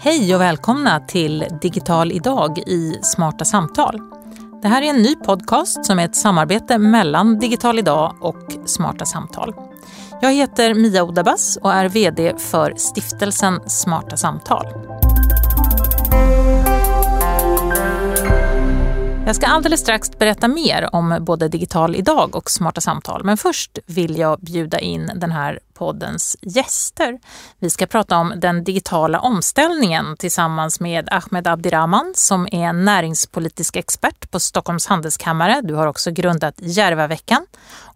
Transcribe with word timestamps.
Hej 0.00 0.34
och 0.34 0.40
välkomna 0.40 1.00
till 1.00 1.44
Digital 1.62 2.12
idag 2.12 2.58
i 2.58 2.98
Smarta 3.02 3.44
samtal. 3.44 4.00
Det 4.62 4.68
här 4.68 4.82
är 4.82 4.86
en 4.86 5.02
ny 5.02 5.14
podcast 5.14 5.84
som 5.84 5.98
är 5.98 6.04
ett 6.04 6.16
samarbete 6.16 6.78
mellan 6.78 7.38
Digital 7.38 7.78
idag 7.78 8.16
och 8.20 8.56
Smarta 8.66 9.04
samtal. 9.04 9.54
Jag 10.22 10.32
heter 10.32 10.74
Mia 10.74 11.04
Odabas 11.04 11.58
och 11.62 11.72
är 11.72 11.88
VD 11.88 12.34
för 12.38 12.74
stiftelsen 12.76 13.60
Smarta 13.66 14.16
samtal. 14.16 14.66
Jag 19.28 19.36
ska 19.36 19.46
alldeles 19.46 19.80
strax 19.80 20.10
berätta 20.18 20.48
mer 20.48 20.88
om 20.92 21.18
både 21.20 21.48
Digital 21.48 21.96
idag 21.96 22.36
och 22.36 22.50
Smarta 22.50 22.80
samtal. 22.80 23.24
Men 23.24 23.36
först 23.36 23.78
vill 23.86 24.18
jag 24.18 24.40
bjuda 24.40 24.78
in 24.78 25.10
den 25.14 25.32
här 25.32 25.60
poddens 25.74 26.36
gäster. 26.42 27.18
Vi 27.58 27.70
ska 27.70 27.86
prata 27.86 28.16
om 28.16 28.32
den 28.36 28.64
digitala 28.64 29.20
omställningen 29.20 30.16
tillsammans 30.16 30.80
med 30.80 31.08
Ahmed 31.10 31.46
Abdirahman 31.46 32.12
som 32.16 32.48
är 32.52 32.72
näringspolitisk 32.72 33.76
expert 33.76 34.30
på 34.30 34.40
Stockholms 34.40 34.86
handelskammare. 34.86 35.60
Du 35.64 35.74
har 35.74 35.86
också 35.86 36.10
grundat 36.10 36.54
Järvaveckan 36.58 37.46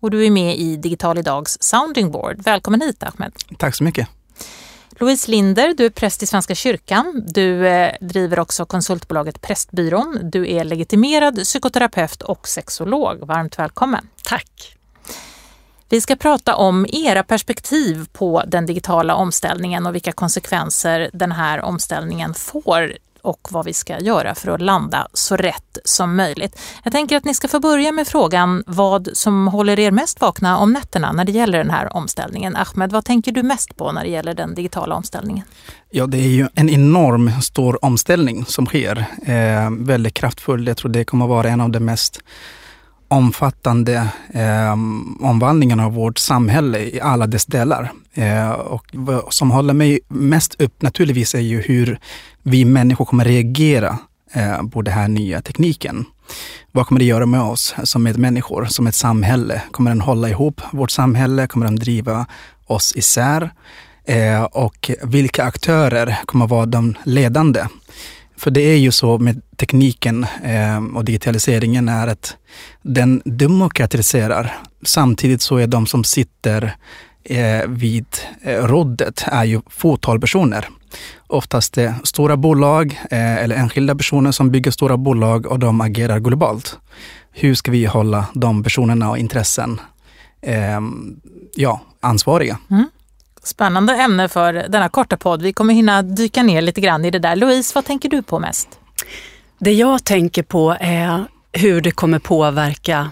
och 0.01 0.11
du 0.11 0.27
är 0.27 0.31
med 0.31 0.57
i 0.57 0.77
Digital 0.77 1.19
idags 1.19 1.59
sounding 1.61 2.11
board. 2.11 2.43
Välkommen 2.43 2.81
hit 2.81 3.03
Ahmed. 3.03 3.33
Tack 3.59 3.75
så 3.75 3.85
mycket. 3.85 4.09
Louise 5.01 5.31
Linder, 5.31 5.75
du 5.77 5.87
är 5.87 5.91
präst 5.91 6.23
i 6.23 6.27
Svenska 6.27 6.55
kyrkan. 6.55 7.23
Du 7.27 7.67
eh, 7.67 7.93
driver 8.01 8.39
också 8.39 8.67
konsultbolaget 8.67 9.41
Prästbyrån. 9.41 10.19
Du 10.23 10.51
är 10.51 10.65
legitimerad 10.65 11.37
psykoterapeut 11.45 12.23
och 12.23 12.49
sexolog. 12.49 13.27
Varmt 13.27 13.59
välkommen. 13.59 14.09
Tack. 14.25 14.77
Vi 15.89 16.01
ska 16.01 16.17
prata 16.17 16.57
om 16.57 16.87
era 16.93 17.23
perspektiv 17.23 18.07
på 18.13 18.43
den 18.47 18.67
digitala 18.67 19.15
omställningen 19.15 19.87
och 19.87 19.95
vilka 19.95 20.13
konsekvenser 20.13 21.11
den 21.13 21.33
här 21.33 21.61
omställningen 21.61 22.35
får 22.35 22.93
och 23.23 23.49
vad 23.51 23.65
vi 23.65 23.73
ska 23.73 24.01
göra 24.01 24.35
för 24.35 24.51
att 24.51 24.61
landa 24.61 25.09
så 25.13 25.37
rätt 25.37 25.79
som 25.85 26.17
möjligt. 26.17 26.61
Jag 26.85 26.93
tänker 26.93 27.17
att 27.17 27.25
ni 27.25 27.35
ska 27.35 27.49
få 27.49 27.61
börja 27.61 27.93
med 27.93 28.09
frågan 28.09 28.65
vad 28.67 29.09
som 29.13 29.49
håller 29.49 29.79
er 29.79 29.91
mest 29.91 30.21
vakna 30.21 30.59
om 30.59 30.73
nätterna 30.73 31.13
när 31.13 31.25
det 31.25 31.33
gäller 31.33 31.59
den 31.59 31.71
här 31.71 31.97
omställningen. 31.97 32.57
Ahmed, 32.57 32.93
vad 32.93 33.05
tänker 33.05 33.33
du 33.33 33.43
mest 33.43 33.77
på 33.77 33.93
när 33.93 34.03
det 34.03 34.11
gäller 34.11 34.35
den 34.35 34.55
digitala 34.55 34.95
omställningen? 34.95 35.45
Ja, 35.91 36.07
det 36.07 36.19
är 36.19 36.29
ju 36.29 36.49
en 36.55 36.71
enorm 36.71 37.31
stor 37.43 37.85
omställning 37.85 38.45
som 38.45 38.67
sker. 38.67 39.05
Eh, 39.23 39.71
väldigt 39.71 40.15
kraftfull. 40.15 40.67
Jag 40.67 40.77
tror 40.77 40.91
det 40.91 41.05
kommer 41.05 41.27
vara 41.27 41.49
en 41.49 41.61
av 41.61 41.71
de 41.71 41.81
mest 41.81 42.21
omfattande 43.13 44.09
eh, 44.35 44.73
omvandlingen 45.21 45.81
av 45.81 45.93
vårt 45.93 46.19
samhälle 46.19 46.79
i 46.79 47.01
alla 47.01 47.27
dess 47.27 47.47
delar. 47.47 47.93
Eh, 48.15 48.51
och 48.51 48.87
vad 48.93 49.33
som 49.33 49.51
håller 49.51 49.75
mig 49.75 50.01
mest 50.09 50.61
upp 50.61 50.83
naturligtvis 50.83 51.35
är 51.35 51.41
ju 51.41 51.61
hur 51.61 51.99
vi 52.43 52.65
människor 52.65 53.05
kommer 53.05 53.25
reagera 53.25 53.99
eh, 54.33 54.63
på 54.63 54.83
den 54.83 54.95
här 54.95 55.09
nya 55.09 55.43
tekniken. 55.43 56.05
Vad 56.73 56.87
kommer 56.87 56.99
det 56.99 57.05
göra 57.05 57.27
med 57.27 57.41
oss 57.41 57.75
som 57.83 58.03
medmänniskor, 58.03 58.65
som 58.65 58.87
ett 58.87 58.95
samhälle? 58.95 59.63
Kommer 59.71 59.91
den 59.91 60.01
hålla 60.01 60.29
ihop 60.29 60.61
vårt 60.73 60.91
samhälle? 60.91 61.47
Kommer 61.47 61.67
den 61.67 61.77
driva 61.77 62.27
oss 62.67 62.93
isär? 62.97 63.51
Eh, 64.05 64.43
och 64.43 64.91
vilka 65.03 65.45
aktörer 65.45 66.19
kommer 66.25 66.47
vara 66.47 66.67
de 66.67 66.95
ledande? 67.05 67.67
För 68.43 68.51
det 68.51 68.61
är 68.61 68.77
ju 68.77 68.93
så 68.93 69.19
med 69.19 69.43
tekniken 69.57 70.27
eh, 70.45 70.85
och 70.95 71.05
digitaliseringen 71.05 71.89
är 71.89 72.07
att 72.07 72.37
den 72.83 73.23
demokratiserar. 73.25 74.53
Samtidigt 74.83 75.43
så 75.43 75.57
är 75.57 75.67
de 75.67 75.87
som 75.87 76.05
sitter 76.05 76.77
eh, 77.25 77.67
vid 77.69 78.07
eh, 78.43 78.65
roddet 78.65 79.25
är 79.27 79.45
ju 79.45 79.61
fåtal 79.71 80.21
personer. 80.21 80.69
Oftast 81.27 81.75
det 81.75 81.95
stora 82.05 82.37
bolag 82.37 83.01
eh, 83.11 83.37
eller 83.37 83.57
enskilda 83.57 83.95
personer 83.95 84.33
som 84.33 84.51
bygger 84.51 84.71
stora 84.71 84.97
bolag 84.97 85.47
och 85.47 85.59
de 85.59 85.81
agerar 85.81 86.19
globalt. 86.19 86.79
Hur 87.31 87.55
ska 87.55 87.71
vi 87.71 87.85
hålla 87.85 88.27
de 88.35 88.63
personerna 88.63 89.11
och 89.11 89.19
intressen 89.19 89.81
eh, 90.41 90.81
ja, 91.55 91.81
ansvariga? 92.01 92.59
Mm. 92.71 92.87
Spännande 93.45 93.93
ämne 93.95 94.29
för 94.29 94.53
denna 94.53 94.89
korta 94.89 95.17
podd. 95.17 95.43
Vi 95.43 95.53
kommer 95.53 95.75
hinna 95.75 96.03
dyka 96.03 96.43
ner 96.43 96.63
lite 96.63 96.81
grann 96.81 97.05
i 97.05 97.11
det 97.11 97.19
där. 97.19 97.37
Louise, 97.37 97.73
vad 97.75 97.85
tänker 97.85 98.09
du 98.09 98.23
på 98.23 98.39
mest? 98.39 98.69
Det 99.59 99.73
jag 99.73 100.05
tänker 100.05 100.43
på 100.43 100.77
är 100.81 101.25
hur 101.53 101.81
det 101.81 101.91
kommer 101.91 102.19
påverka 102.19 103.11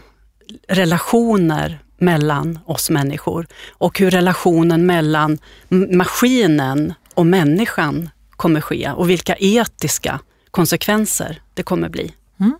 relationer 0.68 1.82
mellan 1.98 2.58
oss 2.66 2.90
människor 2.90 3.46
och 3.70 3.98
hur 3.98 4.10
relationen 4.10 4.86
mellan 4.86 5.38
maskinen 5.68 6.94
och 7.14 7.26
människan 7.26 8.10
kommer 8.30 8.60
ske 8.60 8.90
och 8.90 9.10
vilka 9.10 9.36
etiska 9.38 10.20
konsekvenser 10.50 11.42
det 11.54 11.62
kommer 11.62 11.88
bli. 11.88 12.14
Mm. 12.40 12.58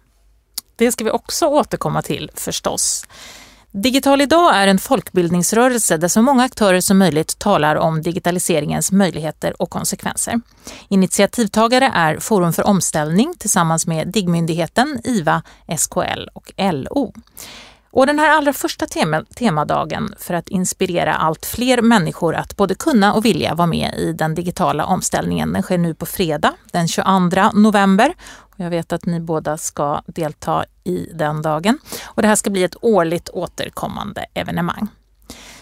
Det 0.77 0.93
ska 0.93 1.05
vi 1.05 1.11
också 1.11 1.47
återkomma 1.47 2.03
till 2.03 2.31
förstås. 2.35 3.07
Digital 3.73 4.21
idag 4.21 4.57
är 4.57 4.67
en 4.67 4.79
folkbildningsrörelse 4.79 5.97
där 5.97 6.09
så 6.09 6.23
många 6.23 6.43
aktörer 6.43 6.81
som 6.81 6.99
möjligt 6.99 7.39
talar 7.39 7.77
om 7.77 8.03
digitaliseringens 8.03 8.93
möjligheter 8.93 9.63
och 9.63 9.71
konsekvenser. 9.71 10.41
Initiativtagare 10.89 11.91
är 11.95 12.19
Forum 12.19 12.53
för 12.53 12.67
omställning 12.67 13.35
tillsammans 13.39 13.87
med 13.87 14.09
DIGG-myndigheten, 14.09 15.01
IVA, 15.05 15.43
SKL 15.79 16.29
och 16.33 16.53
LO. 16.57 17.13
Och 17.91 18.07
den 18.07 18.19
här 18.19 18.31
allra 18.31 18.53
första 18.53 18.87
tema, 18.87 19.25
temadagen 19.35 20.15
för 20.19 20.35
att 20.35 20.49
inspirera 20.49 21.15
allt 21.15 21.47
fler 21.47 21.83
människor 21.83 22.35
att 22.35 22.57
både 22.57 22.75
kunna 22.75 23.15
och 23.15 23.25
vilja 23.25 23.55
vara 23.55 23.67
med 23.67 23.95
i 23.95 24.13
den 24.13 24.35
digitala 24.35 24.85
omställningen, 24.85 25.53
den 25.53 25.63
sker 25.63 25.79
nu 25.79 25.95
på 25.95 26.07
fredag 26.07 26.53
den 26.73 26.89
22 26.89 27.19
november. 27.53 28.15
Jag 28.61 28.71
vet 28.71 28.93
att 28.93 29.07
ni 29.07 29.21
båda 29.21 29.59
ska 29.59 30.03
delta 30.07 30.65
i 30.85 31.07
den 31.15 31.43
dagen. 31.43 31.79
Och 32.05 32.23
det 32.23 32.29
här 32.29 32.35
ska 32.35 32.51
bli 32.51 32.65
ett 32.65 32.77
årligt 32.81 33.29
återkommande 33.29 34.27
evenemang. 34.35 34.89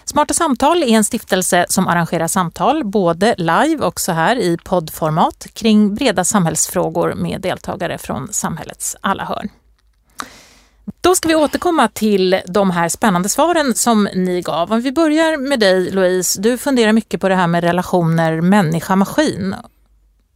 Smarta 0.05 0.35
samtal 0.35 0.83
är 0.83 0.87
en 0.87 1.05
stiftelse 1.05 1.67
som 1.69 1.89
arrangerar 1.89 2.27
samtal, 2.27 2.85
både 2.85 3.35
live 3.39 3.85
och 3.85 4.01
så 4.01 4.13
här 4.13 4.37
i 4.37 4.57
poddformat, 4.65 5.47
kring 5.53 5.95
breda 5.95 6.25
samhällsfrågor 6.25 7.15
med 7.15 7.41
deltagare 7.41 7.99
från 7.99 8.29
samhällets 8.33 8.97
alla 9.01 9.25
hörn. 9.25 9.49
Då 11.01 11.15
ska 11.15 11.29
vi 11.29 11.35
återkomma 11.35 11.89
till 11.89 12.41
de 12.47 12.71
här 12.71 12.89
spännande 12.89 13.29
svaren 13.29 13.75
som 13.75 14.09
ni 14.15 14.43
gav. 14.43 14.73
Om 14.73 14.81
vi 14.81 14.93
börjar 14.93 15.37
med 15.37 15.61
dig 15.61 15.91
Louise, 15.91 16.41
du 16.41 16.59
funderar 16.59 16.93
mycket 16.93 17.21
på 17.21 17.29
det 17.29 17.35
här 17.35 17.47
med 17.47 17.65
relationer 17.65 18.41
människa-maskin. 18.41 19.55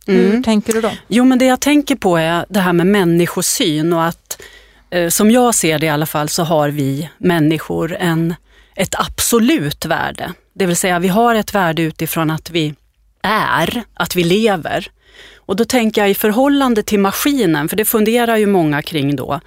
Hur 0.07 0.31
mm. 0.31 0.43
tänker 0.43 0.73
du 0.73 0.81
då? 0.81 0.91
Jo 1.09 1.25
men 1.25 1.39
det 1.39 1.45
jag 1.45 1.61
tänker 1.61 1.97
på 1.97 2.17
är 2.17 2.47
det 2.49 2.61
här 2.61 2.73
med 2.73 2.87
människosyn 2.87 3.93
och 3.93 4.05
att 4.05 4.43
eh, 4.91 5.09
som 5.09 5.31
jag 5.31 5.55
ser 5.55 5.79
det 5.79 5.87
i 5.87 5.89
alla 5.89 6.07
fall 6.07 6.29
så 6.29 6.43
har 6.43 6.69
vi 6.69 7.09
människor 7.19 7.97
en, 7.97 8.35
ett 8.77 8.95
absolut 8.99 9.87
värde. 9.87 10.33
Det 10.55 10.67
vill 10.67 10.77
säga 10.77 10.99
vi 10.99 11.09
har 11.09 11.35
ett 11.35 11.55
värde 11.55 11.83
utifrån 11.83 12.31
att 12.31 12.51
vi 12.51 12.75
är, 13.23 13.83
att 13.95 14.17
vi 14.17 14.25
lever. 14.25 14.91
Och 15.37 15.57
då 15.57 15.65
tänker 15.65 16.01
jag 16.01 16.11
i 16.11 16.15
förhållande 16.15 16.83
till 16.83 17.01
maskinen, 17.01 17.69
för 17.69 17.77
det 17.77 17.85
funderar 17.85 18.37
ju 18.37 18.47
många 18.47 18.83
kring 18.83 19.17
då. 19.17 19.41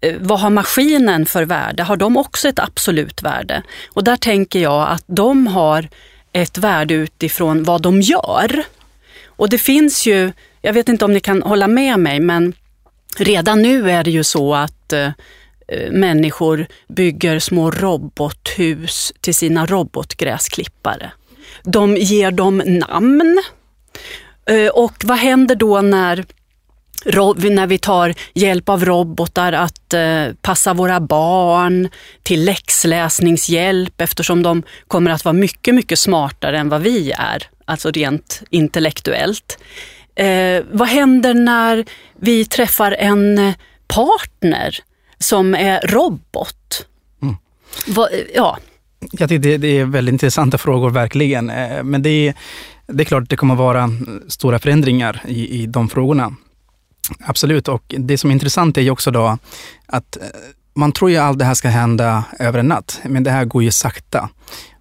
Eh, 0.00 0.14
vad 0.20 0.40
har 0.40 0.50
maskinen 0.50 1.26
för 1.26 1.44
värde? 1.44 1.82
Har 1.82 1.96
de 1.96 2.16
också 2.16 2.48
ett 2.48 2.58
absolut 2.58 3.22
värde? 3.22 3.62
Och 3.88 4.04
där 4.04 4.16
tänker 4.16 4.60
jag 4.60 4.88
att 4.88 5.04
de 5.06 5.46
har 5.46 5.88
ett 6.32 6.58
värde 6.58 6.94
utifrån 6.94 7.64
vad 7.64 7.82
de 7.82 8.00
gör. 8.00 8.64
Och 9.36 9.48
det 9.48 9.58
finns 9.58 10.06
ju, 10.06 10.32
jag 10.60 10.72
vet 10.72 10.88
inte 10.88 11.04
om 11.04 11.12
ni 11.12 11.20
kan 11.20 11.42
hålla 11.42 11.68
med 11.68 11.98
mig, 11.98 12.20
men 12.20 12.54
redan 13.16 13.62
nu 13.62 13.90
är 13.90 14.04
det 14.04 14.10
ju 14.10 14.24
så 14.24 14.54
att 14.54 14.92
eh, 14.92 15.06
eh 15.68 15.90
människor 15.90 16.66
bygger 16.88 17.38
små 17.38 17.70
robothus 17.70 19.12
till 19.20 19.34
sina 19.34 19.66
robotgräsklippare. 19.66 21.12
De 21.64 21.96
ger 21.96 22.30
dem 22.30 22.62
namn. 22.66 23.42
Eh, 24.46 24.68
och 24.68 24.94
vad 25.04 25.18
händer 25.18 25.54
då 25.54 25.80
när 25.80 26.24
när 27.04 27.66
vi 27.66 27.78
tar 27.78 28.14
hjälp 28.34 28.68
av 28.68 28.84
robotar 28.84 29.52
att 29.52 29.94
eh, 29.94 30.26
passa 30.42 30.74
våra 30.74 31.00
barn 31.00 31.88
till 32.22 32.44
läxläsningshjälp 32.44 34.00
eftersom 34.00 34.42
de 34.42 34.62
kommer 34.88 35.10
att 35.10 35.24
vara 35.24 35.32
mycket, 35.32 35.74
mycket 35.74 35.98
smartare 35.98 36.58
än 36.58 36.68
vad 36.68 36.82
vi 36.82 37.12
är, 37.12 37.48
alltså 37.72 37.90
rent 37.90 38.42
intellektuellt. 38.50 39.58
Eh, 40.14 40.64
vad 40.70 40.88
händer 40.88 41.34
när 41.34 41.84
vi 42.20 42.44
träffar 42.44 42.92
en 42.92 43.52
partner 43.86 44.78
som 45.18 45.54
är 45.54 45.80
robot? 45.80 46.86
Mm. 47.22 47.36
Va, 47.86 48.08
ja. 48.34 48.58
Jag 49.12 49.28
tycker 49.28 49.58
det, 49.58 49.78
är 49.78 49.84
väldigt 49.84 50.12
intressanta 50.12 50.58
frågor, 50.58 50.90
verkligen. 50.90 51.50
Eh, 51.50 51.82
men 51.82 52.02
det 52.02 52.28
är, 52.28 52.34
det 52.86 53.02
är 53.02 53.04
klart 53.04 53.22
att 53.22 53.28
det 53.28 53.36
kommer 53.36 53.54
vara 53.54 53.90
stora 54.28 54.58
förändringar 54.58 55.22
i, 55.28 55.62
i 55.62 55.66
de 55.66 55.88
frågorna. 55.88 56.36
Absolut, 57.20 57.68
och 57.68 57.94
det 57.98 58.18
som 58.18 58.30
är 58.30 58.34
intressant 58.34 58.78
är 58.78 58.82
ju 58.82 58.90
också 58.90 59.10
då 59.10 59.38
att 59.86 60.16
eh, 60.16 60.22
man 60.74 60.92
tror 60.92 61.10
ju 61.10 61.16
att 61.16 61.22
allt 61.22 61.38
det 61.38 61.44
här 61.44 61.54
ska 61.54 61.68
hända 61.68 62.24
över 62.38 62.58
en 62.58 62.68
natt, 62.68 63.00
men 63.04 63.24
det 63.24 63.30
här 63.30 63.44
går 63.44 63.62
ju 63.62 63.70
sakta 63.70 64.28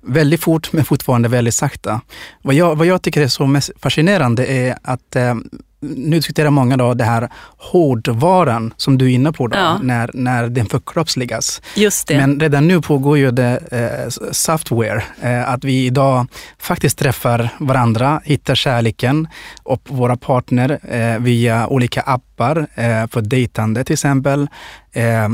väldigt 0.01 0.42
fort 0.42 0.74
men 0.74 0.86
fortfarande 0.86 1.30
väldigt 1.30 1.56
sakta. 1.56 2.01
Vad 2.42 2.56
jag, 2.56 2.75
vad 2.75 2.88
jag 2.88 3.01
tycker 3.01 3.21
är 3.21 3.27
så 3.27 3.45
mest 3.45 3.71
fascinerande 3.80 4.45
är 4.45 4.77
att 4.81 5.15
eh, 5.15 5.36
nu 5.81 6.16
diskuterar 6.16 6.50
många 6.50 6.78
då 6.78 6.94
det 6.94 7.04
här 7.04 7.30
hårdvaran 7.57 8.74
som 8.78 8.98
du 8.98 9.06
är 9.06 9.10
inne 9.10 9.31
på, 9.31 9.48
då, 9.48 9.57
ja. 9.57 9.78
när, 9.81 10.10
när 10.13 10.48
den 10.48 10.66
förkroppsligas. 10.66 11.62
Just 11.75 12.07
det. 12.07 12.18
Men 12.18 12.39
redan 12.39 12.68
nu 12.68 12.81
pågår 12.81 13.18
ju 13.18 13.31
det 13.31 13.60
eh, 13.72 14.10
software, 14.31 15.04
eh, 15.22 15.50
att 15.50 15.63
vi 15.63 15.86
idag 15.86 16.28
faktiskt 16.60 16.98
träffar 16.98 17.50
varandra, 17.60 18.22
hittar 18.24 18.56
kärleken 18.56 19.28
och 19.63 19.81
våra 19.88 20.18
partner 20.18 20.80
eh, 20.92 21.19
via 21.19 21.68
olika 21.68 22.01
appar 22.01 22.57
eh, 22.75 23.07
för 23.07 23.22
dejtande 23.22 23.83
till 23.83 23.94
exempel. 23.94 24.48
Eh, 24.94 25.30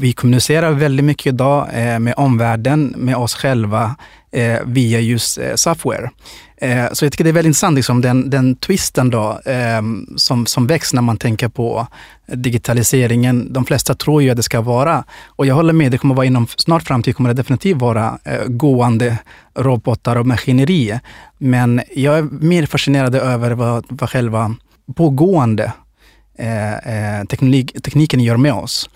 vi 0.00 0.12
kommunicerar 0.12 0.72
väldigt 0.72 1.04
mycket 1.04 1.26
idag 1.26 1.68
eh, 1.72 1.98
med 1.98 2.14
omvärlden, 2.16 2.94
med 2.96 3.16
oss 3.16 3.34
själva 3.34 3.96
Eh, 4.34 4.60
via 4.66 5.00
just 5.00 5.38
eh, 5.38 5.54
software. 5.54 6.10
Eh, 6.56 6.92
så 6.92 7.04
jag 7.04 7.12
tycker 7.12 7.24
det 7.24 7.30
är 7.30 7.34
väldigt 7.34 7.48
intressant, 7.48 7.76
liksom, 7.76 8.00
den, 8.00 8.30
den 8.30 8.56
twisten 8.56 9.10
då, 9.10 9.40
eh, 9.44 9.82
som, 10.16 10.46
som 10.46 10.66
väcks 10.66 10.92
när 10.92 11.02
man 11.02 11.16
tänker 11.16 11.48
på 11.48 11.86
digitaliseringen. 12.26 13.52
De 13.52 13.64
flesta 13.64 13.94
tror 13.94 14.22
ju 14.22 14.30
att 14.30 14.36
det 14.36 14.42
ska 14.42 14.60
vara, 14.60 15.04
och 15.26 15.46
jag 15.46 15.54
håller 15.54 15.72
med, 15.72 15.92
det 15.92 15.98
kommer 15.98 16.14
vara 16.14 16.26
inom 16.26 16.46
snart 16.56 16.82
framtid 16.82 17.16
kommer 17.16 17.30
det 17.30 17.34
definitivt 17.34 17.76
vara 17.76 18.18
eh, 18.24 18.44
gående 18.46 19.18
robotar 19.54 20.16
och 20.16 20.26
maskineri. 20.26 21.00
Men 21.38 21.82
jag 21.94 22.18
är 22.18 22.22
mer 22.22 22.66
fascinerad 22.66 23.14
över 23.14 23.50
vad, 23.50 23.84
vad 23.88 24.10
själva 24.10 24.54
pågående 24.96 25.72
Eh, 26.38 26.72
eh 26.72 27.24
teknik, 27.24 27.82
tekniken 27.82 28.20
gör 28.20 28.36
med 28.36 28.52
oss. 28.52 28.90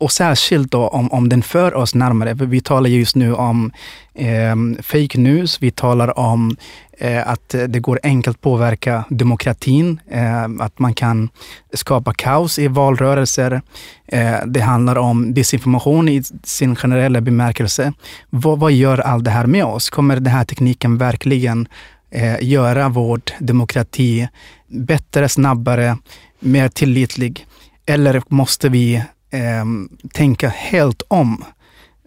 Och 0.00 0.12
särskilt 0.12 0.70
då 0.70 0.88
om, 0.88 1.12
om 1.12 1.28
den 1.28 1.42
för 1.42 1.74
oss 1.74 1.94
närmare. 1.94 2.34
Vi 2.34 2.60
talar 2.60 2.90
just 2.90 3.16
nu 3.16 3.34
om 3.34 3.72
eh, 4.14 4.56
fake 4.82 5.18
news, 5.18 5.62
vi 5.62 5.70
talar 5.70 6.18
om 6.18 6.56
eh, 6.98 7.28
att 7.28 7.54
det 7.68 7.80
går 7.80 8.00
enkelt 8.02 8.40
påverka 8.40 9.04
demokratin, 9.08 10.00
eh, 10.10 10.44
att 10.60 10.78
man 10.78 10.94
kan 10.94 11.28
skapa 11.72 12.14
kaos 12.14 12.58
i 12.58 12.68
valrörelser. 12.68 13.62
Eh, 14.06 14.36
det 14.46 14.60
handlar 14.60 14.98
om 14.98 15.34
desinformation 15.34 16.08
i 16.08 16.22
sin 16.44 16.76
generella 16.76 17.20
bemärkelse. 17.20 17.92
Vad, 18.30 18.58
vad 18.58 18.72
gör 18.72 18.98
allt 18.98 19.24
det 19.24 19.30
här 19.30 19.46
med 19.46 19.64
oss? 19.64 19.90
Kommer 19.90 20.14
den 20.14 20.32
här 20.32 20.44
tekniken 20.44 20.98
verkligen 20.98 21.68
eh, 22.10 22.42
göra 22.42 22.88
vår 22.88 23.20
demokrati 23.38 24.28
bättre, 24.68 25.28
snabbare, 25.28 25.96
mer 26.42 26.68
tillitlig? 26.68 27.46
Eller 27.86 28.22
måste 28.28 28.68
vi 28.68 28.94
eh, 29.30 29.64
tänka 30.12 30.48
helt 30.48 31.02
om 31.08 31.44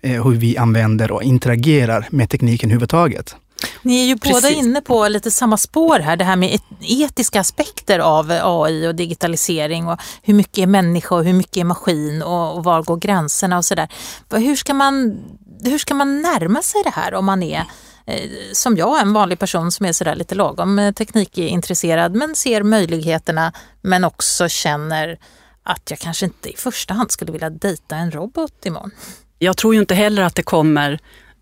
eh, 0.01 0.23
hur 0.23 0.35
vi 0.35 0.57
använder 0.57 1.11
och 1.11 1.23
interagerar 1.23 2.07
med 2.09 2.29
tekniken 2.29 2.69
överhuvudtaget? 2.69 3.35
Ni 3.81 4.01
är 4.01 4.05
ju 4.05 4.17
Precis. 4.17 4.43
båda 4.43 4.49
inne 4.49 4.81
på 4.81 5.07
lite 5.07 5.31
samma 5.31 5.57
spår 5.57 5.99
här, 5.99 6.17
det 6.17 6.23
här 6.23 6.35
med 6.35 6.59
etiska 6.81 7.39
aspekter 7.39 7.99
av 7.99 8.31
AI 8.31 8.87
och 8.87 8.95
digitalisering 8.95 9.87
och 9.87 9.99
hur 10.21 10.33
mycket 10.33 10.57
är 10.57 10.67
människa 10.67 11.15
och 11.15 11.23
hur 11.23 11.33
mycket 11.33 11.57
är 11.57 11.63
maskin 11.63 12.21
och, 12.21 12.57
och 12.57 12.63
var 12.63 12.83
går 12.83 12.97
gränserna 12.97 13.57
och 13.57 13.65
sådär. 13.65 13.89
Hur 14.31 14.55
ska 14.55 14.73
man, 14.73 15.17
hur 15.63 15.77
ska 15.77 15.93
man 15.93 16.21
närma 16.21 16.61
sig 16.61 16.81
det 16.83 16.89
här 16.89 17.13
om 17.13 17.25
man 17.25 17.43
är 17.43 17.59
Eh, 17.59 17.65
Eh, 18.07 18.29
som 18.53 18.77
jag, 18.77 19.01
en 19.01 19.13
vanlig 19.13 19.39
person 19.39 19.71
som 19.71 19.85
är 19.85 19.93
sådär 19.93 20.15
lite 20.15 20.35
lagom 20.35 20.79
eh, 20.79 20.91
teknikintresserad 20.91 22.15
men 22.15 22.35
ser 22.35 22.63
möjligheterna 22.63 23.53
men 23.81 24.03
också 24.03 24.49
känner 24.49 25.19
att 25.63 25.89
jag 25.89 25.99
kanske 25.99 26.25
inte 26.25 26.49
i 26.49 26.55
första 26.57 26.93
hand 26.93 27.11
skulle 27.11 27.31
vilja 27.31 27.49
dejta 27.49 27.95
en 27.95 28.11
robot 28.11 28.65
imorgon. 28.65 28.91
Jag 29.39 29.57
tror 29.57 29.73
ju 29.73 29.79
inte 29.79 29.95
heller 29.95 30.23
att 30.23 30.35
det 30.35 30.43
kommer 30.43 30.91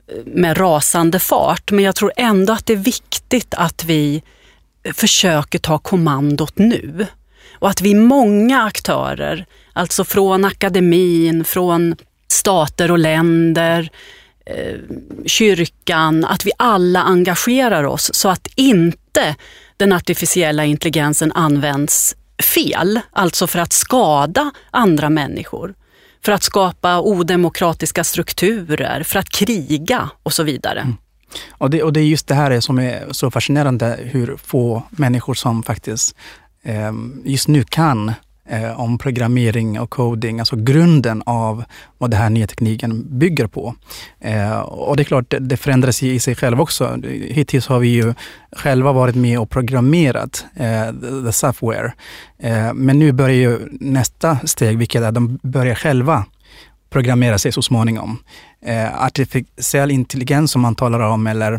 eh, 0.08 0.16
med 0.26 0.60
rasande 0.60 1.20
fart, 1.20 1.72
men 1.72 1.84
jag 1.84 1.96
tror 1.96 2.12
ändå 2.18 2.54
att 2.54 2.66
det 2.66 2.74
är 2.74 2.78
viktigt 2.78 3.54
att 3.54 3.84
vi 3.84 4.24
försöker 4.94 5.60
ta 5.60 5.80
kommandot 5.80 6.58
nu. 6.58 7.08
Och 7.60 7.70
att 7.70 7.82
vi 7.82 7.92
är 7.92 8.00
många 8.00 8.64
aktörer, 8.64 9.46
alltså 9.74 10.04
från 10.04 10.46
akademin, 10.46 11.44
från 11.44 11.96
stater 12.28 12.92
och 12.92 13.00
länder, 13.00 13.90
Eh, 14.46 14.80
kyrkan, 15.26 16.26
att 16.26 16.46
vi 16.46 16.52
alla 16.58 17.04
engagerar 17.04 17.84
oss 17.84 18.14
så 18.14 18.30
att 18.30 18.48
inte 18.56 19.36
den 19.78 19.94
artificiella 19.94 20.66
intelligensen 20.66 21.32
används 21.32 22.16
fel, 22.56 23.00
alltså 23.12 23.48
för 23.48 23.60
att 23.60 23.74
skada 23.74 24.52
andra 24.72 25.10
människor. 25.10 25.74
För 26.26 26.32
att 26.32 26.44
skapa 26.44 27.02
odemokratiska 27.02 28.04
strukturer, 28.04 29.04
för 29.04 29.20
att 29.20 29.30
kriga 29.30 30.10
och 30.24 30.34
så 30.34 30.44
vidare. 30.44 30.80
Mm. 30.80 30.98
Och, 31.52 31.70
det, 31.70 31.84
och 31.84 31.94
det 31.94 32.00
är 32.00 32.06
just 32.06 32.28
det 32.28 32.36
här 32.36 32.60
som 32.60 32.80
är 32.80 33.08
så 33.12 33.32
fascinerande, 33.32 34.00
hur 34.02 34.38
få 34.38 34.84
människor 34.90 35.34
som 35.34 35.64
faktiskt 35.64 36.16
eh, 36.64 36.92
just 37.24 37.48
nu 37.48 37.64
kan 37.64 38.14
eh, 38.50 38.80
om 38.80 38.98
programmering 38.98 39.80
och 39.80 39.90
coding, 39.90 40.40
alltså 40.40 40.56
grunden 40.56 41.24
av 41.26 41.64
vad 41.98 42.12
den 42.12 42.20
här 42.20 42.30
nya 42.30 42.48
tekniken 42.48 43.20
bygger 43.20 43.48
på. 43.48 43.76
Eh, 44.20 44.60
och 44.60 44.98
det 44.98 45.04
är 45.04 45.06
klart, 45.06 45.34
det 45.40 45.58
förändras 45.58 46.04
i 46.04 46.20
sig 46.20 46.36
själv 46.36 46.62
också. 46.62 47.00
Hittills 47.28 47.68
har 47.68 47.80
vi 47.80 47.88
ju 47.88 48.14
själva 48.52 48.92
varit 48.92 49.16
med 49.16 49.40
och 49.40 49.50
programmerat 49.50 50.46
eh, 50.56 50.92
the 51.26 51.32
software. 51.32 51.94
Eh, 52.40 52.74
men 52.74 53.00
nu 53.00 53.12
börjar 53.12 53.36
ju 53.36 53.60
nästa 53.72 54.38
steg, 54.46 54.78
vilket 54.78 55.02
är 55.02 55.08
att 55.08 55.14
de 55.14 55.40
börjar 55.44 55.76
själva 55.76 56.26
programmera 56.90 57.38
sig 57.38 57.52
så 57.52 57.62
småningom. 57.62 58.18
Eh, 58.66 59.04
artificiell 59.04 59.92
intelligens 59.92 60.52
som 60.52 60.62
man 60.62 60.76
talar 60.76 61.00
om, 61.00 61.28
eller 61.28 61.54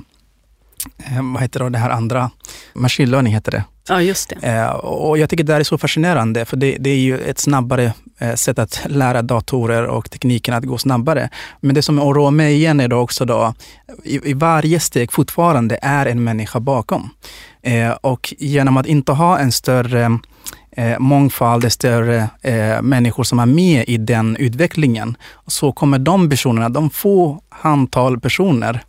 eh, 0.98 1.32
vad 1.32 1.42
heter 1.42 1.60
det, 1.60 1.70
det 1.70 1.78
här 1.78 1.90
andra, 1.90 2.30
machine 2.74 3.10
learning 3.10 3.32
heter 3.32 3.52
det. 3.52 3.64
Ja, 3.88 4.02
just 4.02 4.28
det. 4.40 4.48
Eh, 4.48 4.70
och 4.70 5.18
jag 5.18 5.30
tycker 5.30 5.44
det 5.44 5.54
är 5.54 5.62
så 5.62 5.78
fascinerande, 5.78 6.44
för 6.44 6.56
det, 6.56 6.76
det 6.80 6.90
är 6.90 6.98
ju 6.98 7.18
ett 7.18 7.38
snabbare 7.38 7.92
eh, 8.18 8.34
sätt 8.34 8.58
att 8.58 8.80
lära 8.86 9.22
datorer 9.22 9.86
och 9.86 10.10
tekniken 10.10 10.54
att 10.54 10.64
gå 10.64 10.78
snabbare. 10.78 11.28
Men 11.60 11.74
det 11.74 11.82
som 11.82 11.98
oroar 11.98 12.30
mig 12.30 12.54
igen 12.54 12.80
är 12.80 12.88
då 12.88 12.96
också 12.96 13.24
då, 13.24 13.54
i, 14.04 14.30
i 14.30 14.32
varje 14.32 14.80
steg 14.80 15.12
fortfarande 15.12 15.78
är 15.82 16.06
en 16.06 16.24
människa 16.24 16.60
bakom. 16.60 17.10
Eh, 17.62 17.90
och 17.90 18.34
genom 18.38 18.76
att 18.76 18.86
inte 18.86 19.12
ha 19.12 19.38
en 19.38 19.52
större 19.52 20.18
eh, 20.76 20.98
mångfald, 20.98 21.72
större 21.72 22.28
eh, 22.42 22.82
människor 22.82 23.24
som 23.24 23.38
är 23.38 23.46
med 23.46 23.84
i 23.88 23.96
den 23.96 24.36
utvecklingen, 24.36 25.16
så 25.46 25.72
kommer 25.72 25.98
de 25.98 26.30
personerna, 26.30 26.68
de 26.68 26.90
få 26.90 27.40
antal 27.62 28.20
personer, 28.20 28.80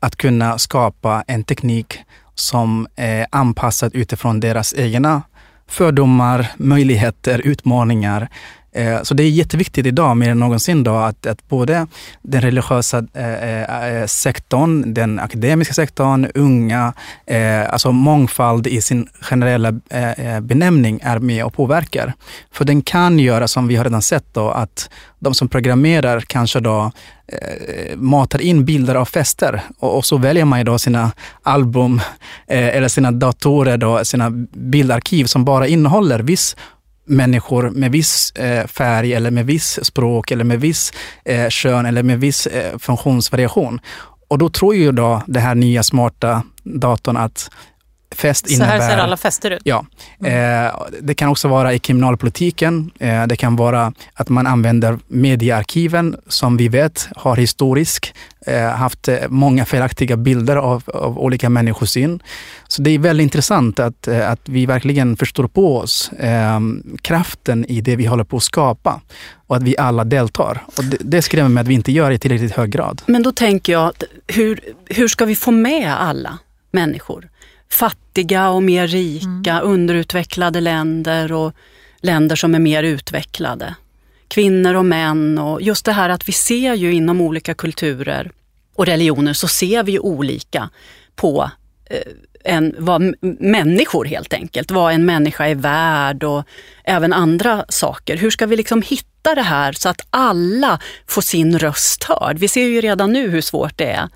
att 0.00 0.16
kunna 0.16 0.58
skapa 0.58 1.24
en 1.26 1.44
teknik 1.44 1.98
som 2.34 2.86
är 2.96 3.26
anpassad 3.30 3.94
utifrån 3.94 4.40
deras 4.40 4.74
egna 4.74 5.22
fördomar, 5.68 6.46
möjligheter, 6.56 7.38
utmaningar. 7.38 8.28
Eh, 8.74 9.02
så 9.02 9.14
det 9.14 9.22
är 9.22 9.30
jätteviktigt 9.30 9.86
idag 9.86 10.16
mer 10.16 10.30
än 10.30 10.38
någonsin 10.38 10.84
då 10.84 10.94
att, 10.94 11.26
att 11.26 11.48
både 11.48 11.86
den 12.22 12.40
religiösa 12.40 13.06
eh, 13.14 13.32
eh, 13.32 13.86
eh 13.86 14.06
sektorn, 14.06 14.94
den 14.94 15.18
akademiska 15.18 15.74
sektorn, 15.74 16.26
unga, 16.34 16.92
eh, 17.26 17.72
alltså 17.72 17.92
mångfald 17.92 18.66
i 18.66 18.80
sin 18.80 19.08
generella 19.20 19.80
eh, 19.90 20.10
eh, 20.10 20.40
benämning 20.40 21.00
är 21.02 21.18
med 21.18 21.44
och 21.44 21.54
påverkar. 21.54 22.12
För 22.52 22.64
den 22.64 22.82
kan 22.82 23.18
göra, 23.18 23.48
som 23.48 23.68
vi 23.68 23.76
har 23.76 23.84
redan 23.84 24.02
sett, 24.02 24.24
då, 24.32 24.50
att 24.50 24.90
de 25.18 25.34
som 25.34 25.48
programmerar 25.48 26.20
kanske 26.20 26.60
då 26.60 26.90
eh, 27.26 27.96
matar 27.96 28.42
in 28.42 28.64
bilder 28.64 28.94
av 28.94 29.04
fester 29.04 29.62
och, 29.78 29.96
och, 29.96 30.04
så 30.04 30.16
väljer 30.16 30.44
man 30.44 30.64
då 30.64 30.78
sina 30.78 31.12
album 31.42 32.00
eh, 32.46 32.76
eller 32.76 32.88
sina 32.88 33.10
datorer, 33.10 33.76
då, 33.76 34.04
sina 34.04 34.30
bildarkiv 34.52 35.24
som 35.24 35.44
bara 35.44 35.66
innehåller 35.66 36.18
viss 36.18 36.56
människor 37.04 37.70
med 37.70 37.92
viss 37.92 38.32
eh, 38.32 38.66
färg 38.66 39.14
eller 39.14 39.30
med 39.30 39.46
viss 39.46 39.84
språk 39.84 40.30
eller 40.30 40.44
med 40.44 40.60
viss 40.60 40.92
eh, 41.24 41.48
kön 41.48 41.86
eller 41.86 42.02
med 42.02 42.20
viss 42.20 42.46
eh, 42.46 42.78
funktionsvariation. 42.78 43.80
Och 44.28 44.38
då 44.38 44.48
tror 44.48 44.74
ju 44.74 44.92
då 44.92 45.22
det 45.26 45.40
här 45.40 45.54
nya 45.54 45.82
smarta 45.82 46.42
datorn 46.62 47.16
att 47.16 47.50
fest 48.14 48.50
innebär... 48.50 48.76
Så 48.76 48.82
här 48.82 48.90
ser 48.90 48.98
alla 48.98 49.16
fester 49.16 49.50
ut? 49.50 49.60
Ja. 49.64 49.84
Mm. 50.20 50.66
Eh, 50.66 50.72
det 51.00 51.14
kan 51.14 51.28
också 51.28 51.48
vara 51.48 51.72
i 51.72 51.78
kriminalpolitiken. 51.78 52.90
Eh, 52.98 53.26
det 53.26 53.36
kan 53.36 53.56
vara 53.56 53.92
att 54.14 54.28
man 54.28 54.46
använder 54.46 54.98
mediearkiven 55.08 56.16
som 56.26 56.56
vi 56.56 56.68
vet 56.68 57.08
har 57.16 57.36
historiskt 57.36 58.14
eh, 58.46 58.62
haft 58.62 59.08
eh, 59.08 59.16
många 59.28 59.64
felaktiga 59.64 60.16
bilder 60.16 60.56
av, 60.56 60.82
av 60.86 61.18
olika 61.18 61.48
människosyn. 61.48 62.22
Så 62.72 62.82
det 62.82 62.90
är 62.90 62.98
väldigt 62.98 63.22
intressant 63.22 63.78
att, 63.78 64.08
eh, 64.08 64.30
att 64.30 64.40
vi 64.44 64.66
verkligen 64.66 65.16
förstår 65.16 65.48
på 65.48 65.78
oss 65.78 66.12
eh, 66.12 66.60
kraften 67.02 67.64
i 67.64 67.80
det 67.80 67.96
vi 67.96 68.06
håller 68.06 68.24
på 68.24 68.36
att 68.36 68.42
skapa 68.42 69.00
och 69.46 69.56
att 69.56 69.62
vi 69.62 69.78
alla 69.78 70.04
deltar. 70.04 70.62
Och 70.76 70.84
det, 70.84 70.96
det 71.00 71.22
skrämmer 71.22 71.48
mig 71.48 71.60
att 71.60 71.68
vi 71.68 71.74
inte 71.74 71.92
gör 71.92 72.08
det 72.08 72.14
i 72.14 72.18
tillräckligt 72.18 72.52
hög 72.52 72.70
grad. 72.70 73.02
Men 73.06 73.22
då 73.22 73.32
tänker 73.32 73.72
jag, 73.72 73.92
hur, 74.26 74.60
hur 74.86 75.08
ska 75.08 75.24
vi 75.24 75.36
få 75.36 75.50
med 75.50 76.02
alla 76.02 76.38
människor? 76.70 77.28
fattiga 77.72 78.48
och 78.48 78.62
mer 78.62 78.86
rika, 78.86 79.52
mm. 79.52 79.62
underutvecklade 79.62 80.60
länder 80.60 81.32
och 81.32 81.52
länder 82.00 82.36
som 82.36 82.54
är 82.54 82.58
mer 82.58 82.82
utvecklade. 82.82 83.74
Kvinnor 84.28 84.74
och 84.74 84.84
män 84.84 85.38
och 85.38 85.62
just 85.62 85.84
det 85.84 85.92
här 85.92 86.08
att 86.08 86.28
vi 86.28 86.32
ser 86.32 86.74
ju 86.74 86.94
inom 86.94 87.20
olika 87.20 87.54
kulturer 87.54 88.30
och 88.74 88.86
religioner 88.86 89.32
så 89.32 89.48
ser 89.48 89.82
vi 89.82 89.92
ju 89.92 89.98
olika 89.98 90.70
på 91.14 91.50
eh, 91.84 92.12
en, 92.44 92.74
vad 92.78 93.14
människor 93.40 94.04
helt 94.04 94.32
enkelt, 94.32 94.70
vad 94.70 94.94
en 94.94 95.04
människa 95.04 95.46
är 95.46 95.54
värd 95.54 96.24
och 96.24 96.44
även 96.84 97.12
andra 97.12 97.64
saker. 97.68 98.16
Hur 98.16 98.30
ska 98.30 98.46
vi 98.46 98.56
liksom 98.56 98.82
hitta 98.82 99.34
det 99.34 99.42
här 99.42 99.72
så 99.72 99.88
att 99.88 100.06
alla 100.10 100.80
får 101.06 101.22
sin 101.22 101.58
röst 101.58 102.04
hörd? 102.04 102.38
Vi 102.38 102.48
ser 102.48 102.62
ju 102.62 102.80
redan 102.80 103.12
nu 103.12 103.28
hur 103.28 103.40
svårt 103.40 103.78
det 103.78 103.90
är 103.90 104.08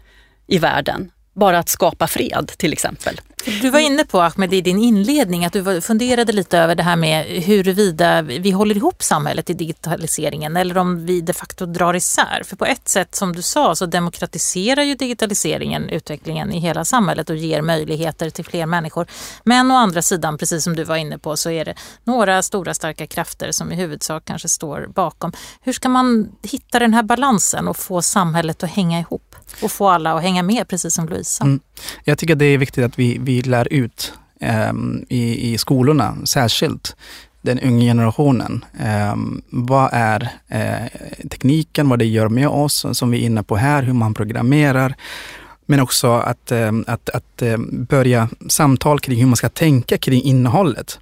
i 0.47 0.59
världen 0.59 1.11
bara 1.37 1.59
att 1.59 1.69
skapa 1.69 2.07
fred 2.07 2.53
till 2.57 2.73
exempel. 2.73 3.21
Du 3.45 3.71
var 3.71 3.79
inne 3.79 4.05
på 4.05 4.21
Ahmed 4.21 4.55
i 4.55 4.61
din 4.61 4.79
inledning 4.79 5.45
att 5.45 5.53
du 5.53 5.81
funderade 5.81 6.33
lite 6.33 6.59
över 6.59 6.75
det 6.75 6.83
här 6.83 6.97
med 6.97 7.25
huruvida 7.25 8.23
vi 8.23 8.51
håller 8.51 8.77
ihop 8.77 9.03
samhället 9.03 9.51
i 9.51 9.55
digitaliseringen 9.55 10.57
eller 10.57 10.79
om 10.79 11.07
vi 11.07 11.21
de 11.21 11.33
facto 11.33 11.67
drar 11.67 11.95
isär. 11.95 12.43
För 12.45 12.57
på 12.57 12.65
ett 12.65 12.89
sätt 12.89 13.15
som 13.15 13.33
du 13.33 13.43
sa 13.43 13.75
så 13.75 13.87
demokratiserar 13.87 14.83
ju 14.83 14.95
digitaliseringen 14.95 15.89
utvecklingen 15.89 16.53
i 16.53 16.59
hela 16.59 16.85
samhället 16.85 17.31
och 17.31 17.37
ger 17.37 17.63
möjligheter 17.63 18.31
till 18.31 18.45
fler 18.45 18.67
människor. 18.67 19.07
Men 19.45 19.71
å 19.71 19.75
andra 19.75 20.03
sidan, 20.03 20.39
precis 20.39 20.65
som 20.65 20.77
du 20.77 20.85
var 20.85 20.97
inne 20.97 21.19
på, 21.19 21.37
så 21.37 21.51
är 21.51 21.65
det 21.65 21.75
några 22.05 22.43
stora 22.43 22.75
starka 22.75 23.07
krafter 23.07 23.53
som 23.53 23.73
i 23.73 23.75
huvudsak 23.75 24.25
kanske 24.25 24.49
står 24.49 24.87
bakom. 24.95 25.33
Hur 25.61 25.73
ska 25.73 25.89
man 25.89 26.29
hitta 26.43 26.79
den 26.79 26.95
här 26.95 27.03
balansen 27.03 27.69
och 27.69 27.77
få 27.77 28.03
samhället 28.03 28.63
att 28.63 28.71
hänga 28.71 29.01
ihop? 29.01 29.37
och 29.63 29.73
få 29.73 29.89
alla 29.89 30.13
att 30.13 30.23
hänga 30.23 30.43
med, 30.43 30.69
precis 30.69 30.95
som 30.95 31.09
Louisa? 31.09 31.45
Mm. 31.45 31.61
Jag 32.05 32.19
tycker 32.19 32.35
det 32.35 32.45
är 32.45 32.59
viktigt 32.59 32.85
att 32.85 32.99
vi, 32.99 33.19
vi 33.27 33.43
lär 33.43 33.73
ut 33.73 34.13
ehm, 34.41 35.05
i, 35.09 35.53
i 35.53 35.59
skolorna 35.59 36.17
särskilt 36.25 36.97
den 37.43 37.61
unga 37.61 37.81
generationen. 37.81 38.65
Ehm, 38.81 39.43
vad 39.51 39.91
är 39.93 40.29
eh, 40.49 41.29
tekniken, 41.31 41.89
vad 41.89 41.99
det 41.99 42.05
gör 42.05 42.29
med 42.29 42.49
oss, 42.49 42.87
som 42.93 43.11
vi 43.11 43.19
är 43.19 43.27
inne 43.27 43.43
på 43.43 43.57
här, 43.57 43.83
hur 43.83 43.93
man 43.93 44.15
programmerar. 44.15 44.95
Men 45.67 45.81
också 45.81 46.13
att, 46.13 46.53
ehm, 46.53 46.85
att, 46.87 47.11
att 47.11 47.43
börja 47.71 48.29
samtal 48.49 49.01
kring 49.01 49.21
hur 49.21 49.27
man 49.27 49.37
ska 49.37 49.49
tänka 49.49 49.99
kring 49.99 50.23
innehållet 50.23 50.99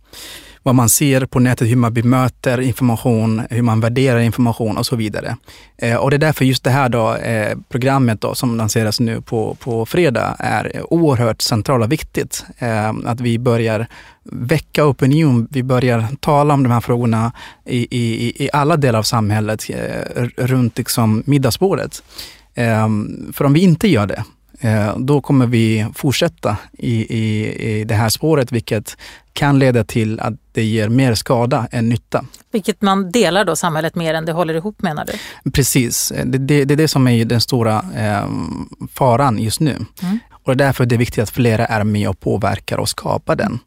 vad 0.64 0.74
man 0.74 0.88
ser 0.88 1.26
på 1.26 1.40
nätet, 1.40 1.68
hur 1.68 1.76
man 1.76 1.94
bemöter 1.94 2.60
information, 2.60 3.42
hur 3.50 3.62
man 3.62 3.80
värderar 3.80 4.20
information 4.20 4.76
och 4.76 4.86
så 4.86 4.96
vidare. 4.96 5.36
Eh, 5.76 5.96
och 5.96 6.10
det 6.10 6.16
är 6.16 6.18
därför 6.18 6.44
just 6.44 6.64
det 6.64 6.70
här 6.70 6.88
då, 6.88 7.14
eh, 7.14 7.58
programmet 7.68 8.20
då, 8.20 8.34
som 8.34 8.56
lanseras 8.56 9.00
nu 9.00 9.20
på, 9.20 9.54
på 9.54 9.86
fredag 9.86 10.36
är 10.38 10.92
oerhört 10.92 11.42
centralt 11.42 11.84
och 11.84 11.92
viktigt. 11.92 12.44
Eh, 12.58 12.92
att 13.04 13.20
vi 13.20 13.38
börjar 13.38 13.86
väcka 14.22 14.86
opinion, 14.86 15.48
vi 15.50 15.62
börjar 15.62 16.06
tala 16.20 16.54
om 16.54 16.62
de 16.62 16.72
här 16.72 16.80
frågorna 16.80 17.32
i, 17.64 17.86
i, 17.90 18.44
i 18.44 18.50
alla 18.52 18.76
delar 18.76 18.98
av 18.98 19.02
samhället 19.02 19.64
eh, 19.70 20.22
runt 20.36 20.78
liksom 20.78 21.22
middagsbordet. 21.26 22.02
Eh, 22.54 22.88
för 23.32 23.44
om 23.44 23.52
vi 23.52 23.60
inte 23.60 23.88
gör 23.88 24.06
det, 24.06 24.24
eh, 24.60 24.98
då 24.98 25.20
kommer 25.20 25.46
vi 25.46 25.86
fortsätta 25.94 26.56
i, 26.72 27.18
i, 27.18 27.54
i 27.80 27.84
det 27.84 27.94
här 27.94 28.08
spåret, 28.08 28.52
vilket 28.52 28.96
kan 29.32 29.58
leda 29.58 29.84
till 29.84 30.20
att 30.20 30.34
det 30.54 30.64
ger 30.64 30.88
mer 30.88 31.14
skada 31.14 31.68
än 31.70 31.88
nytta. 31.88 32.24
Vilket 32.52 32.82
man 32.82 33.10
delar 33.10 33.44
då 33.44 33.56
samhället 33.56 33.94
mer 33.94 34.14
än 34.14 34.24
det 34.24 34.32
håller 34.32 34.54
ihop 34.54 34.82
menar 34.82 35.04
du? 35.04 35.50
Precis, 35.50 36.12
det, 36.24 36.38
det, 36.38 36.64
det 36.64 36.74
är 36.74 36.76
det 36.76 36.88
som 36.88 37.08
är 37.08 37.24
den 37.24 37.40
stora 37.40 37.84
eh, 37.96 38.28
faran 38.92 39.38
just 39.38 39.60
nu. 39.60 39.76
Mm. 40.02 40.18
Och 40.44 40.56
det 40.56 40.64
är 40.64 40.66
därför 40.66 40.86
det 40.86 40.96
viktigt 40.96 41.22
att 41.22 41.30
flera 41.30 41.66
är 41.66 41.84
med 41.84 42.08
och 42.08 42.20
påverkar 42.20 42.78
och 42.78 42.88
skapar 42.88 43.36
den. 43.36 43.58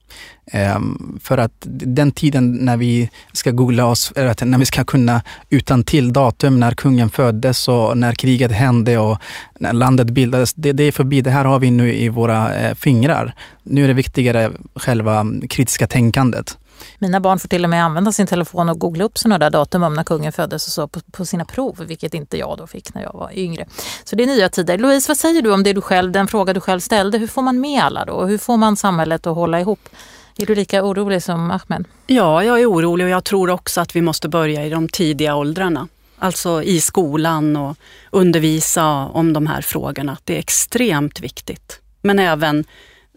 Um, 0.75 1.20
för 1.24 1.38
att 1.38 1.53
den 1.65 2.12
tiden 2.12 2.51
när 2.51 2.77
vi 2.77 3.10
ska 3.34 3.51
googla 3.51 3.86
oss, 3.86 4.13
eller 4.15 4.46
när 4.46 4.58
vi 4.58 4.65
ska 4.65 4.84
kunna 4.84 5.22
utan 5.50 5.84
till 5.84 6.13
datum 6.13 6.60
när 6.60 6.72
kungen 6.72 7.10
föddes 7.10 7.67
och 7.67 7.98
när 7.98 8.13
kriget 8.13 8.51
hände 8.51 8.98
och 8.98 9.17
när 9.60 9.74
landet 9.74 10.10
bildades, 10.10 10.53
det, 10.53 10.72
det 10.72 10.84
är 10.84 10.91
förbi. 10.91 11.22
Det 11.22 11.32
här 11.32 11.46
har 11.46 11.60
vi 11.60 11.72
nu 11.72 11.94
i 11.94 12.10
våra 12.10 12.56
eh, 12.56 12.75
fingrar. 12.75 13.36
Nu 13.63 13.84
är 13.84 13.88
det 13.88 13.94
viktigare 13.94 14.51
själva 14.75 15.25
kritiska 15.50 15.88
tänkandet. 15.88 16.58
Mina 17.00 17.20
barn 17.20 17.40
får 17.40 17.48
till 17.50 17.64
och 17.64 17.70
med 17.70 17.86
använda 17.86 18.12
sin 18.12 18.28
telefon 18.28 18.70
och 18.70 18.80
googla 18.80 19.04
upp 19.04 19.18
sådana 19.18 19.40
där 19.40 19.50
datum 19.50 19.84
om 19.84 19.94
när 19.94 20.04
kungen 20.04 20.32
föddes 20.32 20.68
och 20.68 20.74
så 20.74 20.88
på, 20.88 21.00
på, 21.12 21.26
sina 21.26 21.46
prov, 21.46 21.84
vilket 21.88 22.14
inte 22.14 22.38
jag 22.38 22.58
då 22.58 22.68
fick 22.68 22.94
när 22.94 23.02
jag 23.02 23.14
var 23.14 23.32
yngre. 23.34 23.68
Så 24.04 24.16
det 24.16 24.24
är 24.24 24.28
nya 24.28 24.50
tider. 24.50 24.78
Louise, 24.78 25.08
vad 25.08 25.18
säger 25.18 25.42
du 25.42 25.54
om 25.54 25.64
det 25.64 25.74
du 25.74 25.82
själv, 25.82 26.12
den 26.12 26.28
fråga 26.28 26.54
du 26.54 26.60
själv 26.60 26.80
ställde? 26.80 27.18
Hur 27.18 27.28
får 27.28 27.42
man 27.42 27.60
med 27.60 27.84
alla 27.84 28.06
då? 28.06 28.26
Hur 28.26 28.38
får 28.38 28.58
man 28.58 28.76
samhället 28.76 29.28
att 29.28 29.36
hålla 29.36 29.60
ihop? 29.62 29.90
Är 30.38 30.46
du 30.46 30.56
lika 30.56 30.84
orolig 30.84 31.24
som 31.24 31.52
Ahmed? 31.52 31.86
Ja, 32.08 32.44
jag 32.44 32.62
är 32.62 32.72
orolig 32.72 33.06
och 33.06 33.12
jag 33.12 33.24
tror 33.24 33.50
också 33.50 33.82
att 33.82 33.96
vi 33.96 34.02
måste 34.02 34.30
börja 34.30 34.66
i 34.66 34.70
de 34.70 34.90
tidiga 34.90 35.36
åldrarna. 35.36 35.88
Alltså 36.20 36.64
i 36.64 36.82
skolan 36.82 37.56
och 37.56 37.78
undervisa 38.12 38.86
om 39.06 39.34
de 39.34 39.48
här 39.48 39.62
frågorna. 39.62 40.18
Det 40.24 40.36
är 40.36 40.40
extremt 40.40 41.20
viktigt. 41.20 41.82
Men 42.02 42.20
även 42.20 42.66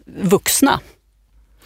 vuxna 0.05 0.79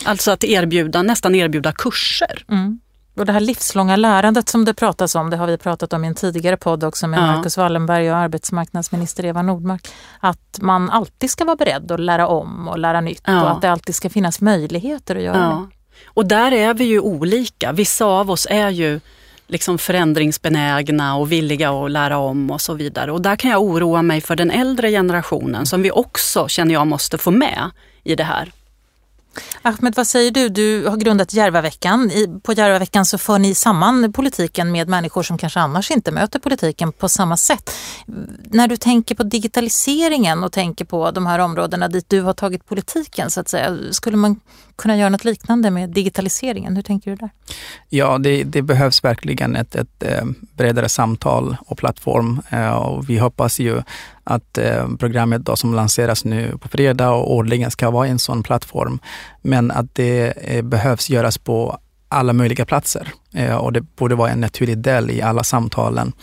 Alltså 0.04 0.32
att 0.32 0.44
erbjuda, 0.44 1.02
nästan 1.02 1.36
erbjuda 1.36 1.72
kurser. 1.72 2.46
Mm. 2.50 2.80
Och 3.16 3.26
det 3.26 3.32
här 3.32 3.40
livslånga 3.40 3.96
lärandet 3.96 4.50
som 4.50 4.66
det 4.66 4.74
pratas 4.74 5.16
om, 5.16 5.30
det 5.30 5.38
har 5.38 5.48
vi 5.48 5.58
pratat 5.58 5.94
om 5.94 6.04
i 6.04 6.08
en 6.08 6.16
tidigare 6.16 6.58
podd 6.58 6.84
också 6.84 7.08
med 7.08 7.20
ja. 7.20 7.26
Marcus 7.26 7.58
Wallenberg 7.58 8.12
och 8.12 8.18
arbetsmarknadsminister 8.18 9.26
Eva 9.26 9.42
Nordmark. 9.42 9.88
Att 10.20 10.58
man 10.62 10.90
alltid 10.90 11.32
ska 11.32 11.46
vara 11.46 11.56
beredd 11.56 11.92
att 11.92 12.00
lära 12.00 12.28
om 12.28 12.68
och 12.68 12.80
lära 12.80 13.02
nytt 13.02 13.24
ja. 13.26 13.44
och 13.44 13.52
att 13.52 13.62
det 13.62 13.72
alltid 13.72 13.96
ska 13.96 14.10
finnas 14.10 14.42
möjligheter 14.42 15.16
att 15.16 15.22
göra 15.22 15.38
ja. 15.38 15.68
det. 15.70 15.76
Och 16.06 16.26
där 16.26 16.52
är 16.52 16.74
vi 16.74 16.84
ju 16.84 17.00
olika. 17.00 17.72
Vissa 17.72 18.06
av 18.06 18.32
oss 18.32 18.48
är 18.50 18.70
ju 18.70 19.00
liksom 19.48 19.78
förändringsbenägna 19.78 21.16
och 21.16 21.32
villiga 21.32 21.72
att 21.72 21.92
lära 21.92 22.18
om 22.18 22.52
och 22.52 22.62
så 22.62 22.74
vidare. 22.74 23.12
Och 23.12 23.22
där 23.22 23.36
kan 23.36 23.52
jag 23.52 23.62
oroa 23.62 24.02
mig 24.02 24.22
för 24.22 24.36
den 24.36 24.52
äldre 24.52 24.92
generationen 24.92 25.66
som 25.66 25.82
vi 25.82 25.92
också 25.92 26.48
känner 26.48 26.74
jag 26.74 26.88
måste 26.88 27.18
få 27.18 27.32
med 27.32 27.72
i 28.04 28.16
det 28.16 28.24
här. 28.24 28.52
Ahmed, 29.62 29.96
vad 29.96 30.08
säger 30.08 30.32
du? 30.32 30.50
Du 30.50 30.88
har 30.88 30.98
grundat 30.98 31.34
Järvaveckan. 31.34 32.12
På 32.44 32.54
Järvaveckan 32.54 33.06
så 33.06 33.18
för 33.18 33.40
ni 33.40 33.56
samman 33.56 34.14
politiken 34.14 34.72
med 34.72 34.90
människor 34.90 35.24
som 35.24 35.38
kanske 35.38 35.60
annars 35.60 35.92
inte 35.92 36.12
möter 36.12 36.40
politiken 36.40 36.92
på 36.92 37.10
samma 37.10 37.38
sätt. 37.38 37.72
När 38.44 38.68
du 38.68 38.78
tänker 38.78 39.16
på 39.16 39.24
digitaliseringen 39.24 40.44
och 40.44 40.52
tänker 40.52 40.86
på 40.86 41.12
de 41.12 41.26
här 41.26 41.40
områdena 41.40 41.88
dit 41.88 42.10
du 42.10 42.22
har 42.22 42.34
tagit 42.34 42.66
politiken, 42.66 43.32
så 43.32 43.40
att 43.40 43.50
säga, 43.50 43.78
skulle 43.92 44.18
man 44.18 44.40
kunna 44.76 44.98
göra 44.98 45.10
något 45.10 45.26
liknande 45.26 45.72
med 45.72 45.90
digitaliseringen? 45.90 46.76
Hur 46.76 46.84
tänker 46.84 47.12
du 47.12 47.16
där? 47.16 47.30
Ja, 47.90 48.18
det, 48.18 48.44
det 48.44 48.62
behövs 48.62 49.04
verkligen 49.04 49.56
ett, 49.56 49.76
ett 49.76 50.04
eh, 50.04 50.26
bredare 50.58 50.90
samtal 50.90 51.58
och 51.66 51.78
plattform. 51.78 52.42
Eh, 52.50 52.72
och 52.72 53.10
vi 53.10 53.18
hoppas 53.18 53.60
ju 53.60 53.82
att 54.24 54.58
eh, 54.58 54.88
programmet 55.00 55.46
då 55.46 55.56
som 55.56 55.74
lanseras 55.74 56.26
nu 56.26 56.58
på 56.58 56.68
fredag 56.68 57.12
och 57.12 57.34
årligen 57.34 57.72
ska 57.72 57.90
vara 57.90 58.08
en 58.08 58.20
sån 58.20 58.44
plattform. 58.44 59.00
Men 59.42 59.72
att 59.72 59.96
det 59.96 60.34
behövs 60.64 61.10
göras 61.10 61.38
på 61.38 61.78
alla 62.08 62.34
möjliga 62.34 62.66
platser 62.66 63.08
och 63.60 63.74
det 63.74 63.82
borde 63.82 64.16
vara 64.16 64.32
en 64.32 64.42
naturlig 64.42 64.78
del 64.78 65.12
i 65.12 65.22
alla 65.22 65.44
samtalen. 65.44 66.14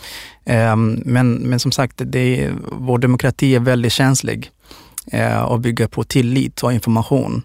Men, 1.05 1.33
men 1.33 1.59
som 1.59 1.71
sagt, 1.71 2.01
det, 2.05 2.51
vår 2.71 2.97
demokrati 2.97 3.55
är 3.55 3.59
väldigt 3.59 3.91
känslig 3.91 4.51
och 5.47 5.59
bygger 5.59 5.87
på 5.87 6.03
tillit 6.03 6.63
och 6.63 6.73
information. 6.73 7.43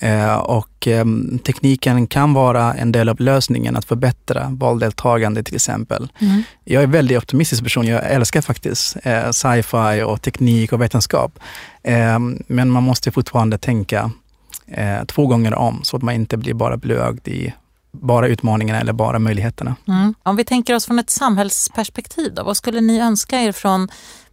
Eh, 0.00 0.36
och 0.36 0.86
ehm, 0.86 1.38
tekniken 1.38 2.06
kan 2.06 2.34
vara 2.34 2.74
en 2.74 2.92
del 2.92 3.08
av 3.08 3.20
lösningen 3.20 3.76
att 3.76 3.84
förbättra 3.84 4.48
valdeltagande 4.50 5.42
till 5.42 5.54
exempel. 5.54 6.08
Mm. 6.18 6.42
Jag 6.64 6.80
är 6.80 6.84
en 6.84 6.90
väldigt 6.90 7.18
optimistisk 7.18 7.62
person. 7.62 7.86
Jag 7.86 8.10
älskar 8.10 8.40
faktiskt 8.40 8.96
eh, 9.02 9.30
sci-fi 9.30 10.02
och 10.06 10.22
teknik 10.22 10.72
och 10.72 10.80
vetenskap. 10.80 11.38
Ehm, 11.82 12.42
men 12.46 12.70
man 12.70 12.82
måste 12.82 13.10
fortfarande 13.10 13.58
tänka 13.58 14.10
eh, 14.66 15.04
två 15.04 15.26
gånger 15.26 15.54
om 15.54 15.80
så 15.82 15.96
att 15.96 16.02
man 16.02 16.14
inte 16.14 16.36
blir 16.36 16.54
bara 16.54 16.76
blögd 16.76 17.28
i 17.28 17.54
bara 17.92 18.28
utmaningarna 18.28 18.80
eller 18.80 18.92
bara 18.92 19.18
möjligheterna. 19.18 19.76
Mm. 19.88 20.14
Om 20.22 20.36
vi 20.36 20.44
tänker 20.44 20.74
oss 20.74 20.86
från 20.86 20.98
ett 20.98 21.10
samhällsperspektiv, 21.10 22.34
då, 22.34 22.42
vad 22.42 22.56
skulle 22.56 22.80
ni 22.80 23.00
önska 23.00 23.40
er 23.40 23.52
från 23.52 23.88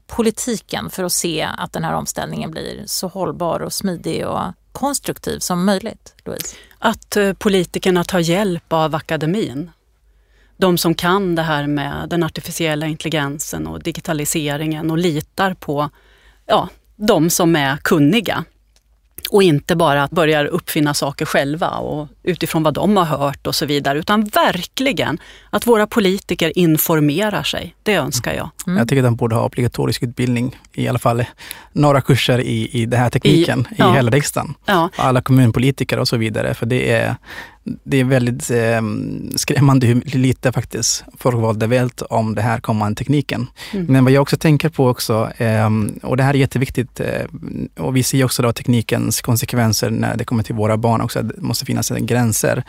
politiken 0.08 0.90
för 0.90 1.04
att 1.04 1.12
se 1.12 1.48
att 1.58 1.74
den 1.74 1.84
här 1.84 1.94
omställningen 1.94 2.52
blir 2.52 2.84
så 2.86 3.08
hållbar 3.08 3.60
och 3.60 3.74
smidig 3.74 4.28
och 4.28 4.42
konstruktiv 4.76 5.40
som 5.40 5.66
möjligt, 5.66 6.14
Louise? 6.26 6.56
Att 6.80 7.18
eh, 7.18 7.34
politikerna 7.34 8.04
tar 8.04 8.20
hjälp 8.20 8.74
av 8.74 8.96
akademin. 8.96 9.72
De 10.58 10.78
som 10.78 10.96
kan 10.96 11.36
det 11.36 11.42
här 11.42 11.68
med 11.68 12.10
den 12.10 12.24
artificiella 12.24 12.86
intelligensen 12.86 13.68
och 13.68 13.84
digitaliseringen 13.84 14.92
och 14.92 14.98
litar 14.98 15.54
på 15.54 15.90
ja, 16.46 16.70
de 16.96 17.30
som 17.30 17.56
är 17.56 17.78
kunniga. 17.78 18.44
Och 19.30 19.44
inte 19.44 19.76
bara 19.76 20.08
börjar 20.12 20.46
uppfinna 20.46 20.94
saker 20.94 21.26
själva 21.26 21.70
och 21.70 22.08
utifrån 22.26 22.64
vad 22.64 22.74
de 22.74 22.98
har 22.98 23.06
hört 23.06 23.48
och 23.48 23.56
så 23.56 23.66
vidare, 23.66 24.00
utan 24.00 24.24
verkligen 24.24 25.20
att 25.50 25.68
våra 25.68 25.88
politiker 25.88 26.58
informerar 26.58 27.44
sig. 27.44 27.76
Det 27.84 27.96
önskar 27.96 28.34
jag. 28.34 28.50
Mm. 28.68 28.78
Jag 28.78 28.90
tycker 28.90 29.04
att 29.04 29.08
de 29.08 29.16
borde 29.16 29.36
ha 29.36 29.46
obligatorisk 29.46 30.04
utbildning, 30.04 30.56
i 30.74 30.88
alla 30.88 31.00
fall 31.00 31.26
några 31.74 32.02
kurser 32.02 32.40
i, 32.40 32.70
i 32.82 32.86
den 32.86 33.00
här 33.00 33.10
tekniken 33.10 33.68
i, 33.72 33.76
ja. 33.78 33.92
i 33.92 33.96
hela 33.96 34.12
riksdagen. 34.12 34.54
Ja. 34.66 34.90
Alla 34.96 35.22
kommunpolitiker 35.22 36.00
och 36.00 36.08
så 36.08 36.18
vidare, 36.18 36.54
för 36.54 36.66
det 36.66 36.92
är 36.92 37.16
det 37.84 38.00
är 38.00 38.04
väldigt 38.04 38.52
eh, 38.52 38.82
skrämmande 39.36 39.88
hur 39.88 40.18
lite 40.18 40.52
faktiskt 40.52 41.04
folkvalda 41.18 41.68
vet 41.68 42.02
om 42.02 42.36
det 42.36 42.42
här 42.42 42.60
kommande 42.60 42.96
tekniken. 42.96 43.48
Mm. 43.72 43.86
Men 43.86 44.04
vad 44.04 44.14
jag 44.14 44.22
också 44.22 44.38
tänker 44.38 44.70
på 44.70 44.88
också, 44.88 45.32
eh, 45.38 45.70
och 46.04 46.18
det 46.18 46.24
här 46.24 46.34
är 46.34 46.38
jätteviktigt, 46.38 47.00
eh, 47.00 47.26
och 47.78 47.96
vi 47.96 48.04
ser 48.04 48.24
också 48.24 48.42
då 48.42 48.54
teknikens 48.54 49.22
konsekvenser 49.22 49.90
när 49.90 50.18
det 50.18 50.26
kommer 50.26 50.44
till 50.44 50.56
våra 50.56 50.78
barn 50.78 51.02
också, 51.02 51.22
det 51.22 51.42
måste 51.42 51.66
finnas 51.66 51.92
gränser. 52.16 52.64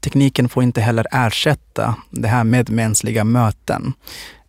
Tekniken 0.00 0.48
får 0.48 0.62
inte 0.62 0.80
heller 0.80 1.06
ersätta 1.12 1.94
det 2.10 2.28
här 2.28 2.44
med 2.44 2.70
mänskliga 2.70 3.24
möten. 3.24 3.92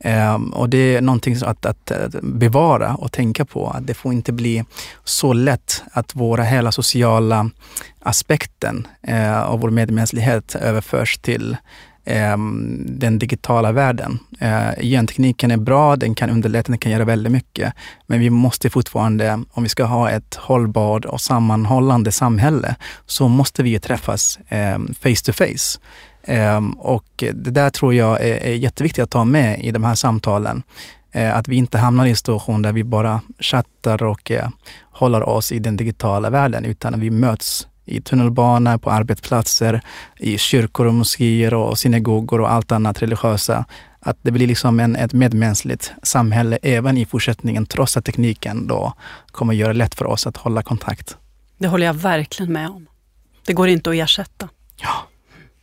Um, 0.04 0.54
och 0.54 0.70
det 0.70 0.96
är 0.96 1.02
någonting 1.02 1.36
att, 1.46 1.66
att, 1.66 1.92
att, 1.92 2.22
bevara 2.22 2.96
och 2.96 3.12
tänka 3.12 3.46
på. 3.46 3.70
Att 3.70 3.88
det 3.88 3.94
får 3.94 4.14
inte 4.14 4.32
bli 4.32 4.64
så 5.04 5.34
lätt 5.34 5.84
att 5.92 6.16
våra 6.16 6.44
hela 6.44 6.72
sociala 6.72 7.50
aspekten 8.00 8.88
eh, 9.02 9.42
av 9.42 9.60
vår 9.60 9.70
medmänsklighet 9.70 10.56
överförs 10.56 11.18
till 11.18 11.58
Ehm, 12.10 12.84
den 12.88 13.20
digitala 13.20 13.72
världen. 13.72 14.20
Eh, 14.40 14.84
gentekniken 14.84 15.52
är 15.52 15.58
bra, 15.58 15.96
den 15.96 16.16
kan 16.16 16.30
underlätta, 16.30 16.72
den 16.72 16.78
kan 16.78 16.92
göra 16.92 17.06
väldigt 17.06 17.32
mycket. 17.32 17.74
Men 18.06 18.20
vi 18.20 18.30
måste 18.30 18.70
fortfarande, 18.70 19.44
om 19.52 19.64
vi 19.64 19.70
ska 19.70 19.84
ha 19.84 20.10
ett 20.10 20.36
hållbart 20.36 21.06
och 21.06 21.22
sammanhållande 21.22 22.12
samhälle, 22.12 22.76
så 23.06 23.28
måste 23.28 23.64
vi 23.64 23.80
träffas 23.80 24.40
ehm, 24.50 24.94
face 24.94 25.24
to 25.26 25.34
face. 25.34 25.80
Ehm, 26.24 26.72
och 26.72 27.06
det 27.18 27.52
där 27.52 27.70
tror 27.70 27.94
jag 27.94 28.22
är, 28.22 28.36
är 28.36 28.54
jätteviktigt 28.54 29.04
att 29.04 29.12
ta 29.12 29.26
med 29.26 29.60
i 29.60 29.72
de 29.72 29.84
här 29.84 29.96
samtalen. 29.96 30.64
Eh, 31.12 31.38
att 31.38 31.48
vi 31.48 31.56
inte 31.56 31.78
hamnar 31.78 32.06
i 32.06 32.10
en 32.10 32.16
situation 32.16 32.62
där 32.62 32.74
vi 32.74 32.84
bara 32.84 33.22
chattar 33.40 34.04
och 34.04 34.32
eh, 34.32 34.50
håller 34.92 35.30
oss 35.30 35.52
i 35.52 35.60
den 35.60 35.78
digitala 35.78 36.30
världen, 36.30 36.66
utan 36.66 36.94
att 36.94 37.00
vi 37.00 37.10
möts 37.10 37.68
i 37.88 38.02
tunnelbanor, 38.02 38.78
på 38.78 38.92
arbetsplatser, 38.92 39.82
i 40.18 40.38
kyrkor 40.38 40.86
och 40.86 40.94
moskéer 40.94 41.54
och 41.54 41.78
synagogor 41.78 42.42
och 42.42 42.52
allt 42.52 42.72
annat 42.72 43.02
religiösa. 43.02 43.66
Att 44.00 44.18
det 44.22 44.32
blir 44.32 44.48
liksom 44.48 44.80
en, 44.80 44.96
ett 44.96 45.14
medmänskligt 45.14 45.92
samhälle 46.04 46.60
även 46.62 46.98
i 46.98 47.06
fortsättningen, 47.06 47.66
trots 47.66 47.98
att 47.98 48.06
tekniken 48.06 48.68
då 48.68 48.94
kommer 49.32 49.54
göra 49.54 49.74
det 49.74 49.80
lätt 49.80 49.96
för 49.96 50.06
oss 50.06 50.28
att 50.28 50.38
hålla 50.38 50.62
kontakt. 50.62 51.18
Det 51.58 51.68
håller 51.68 51.86
jag 51.86 51.94
verkligen 51.94 52.54
med 52.54 52.70
om. 52.70 52.88
Det 53.46 53.54
går 53.54 53.68
inte 53.68 53.90
att 53.90 53.96
ersätta. 53.96 54.50
Ja 54.82 55.07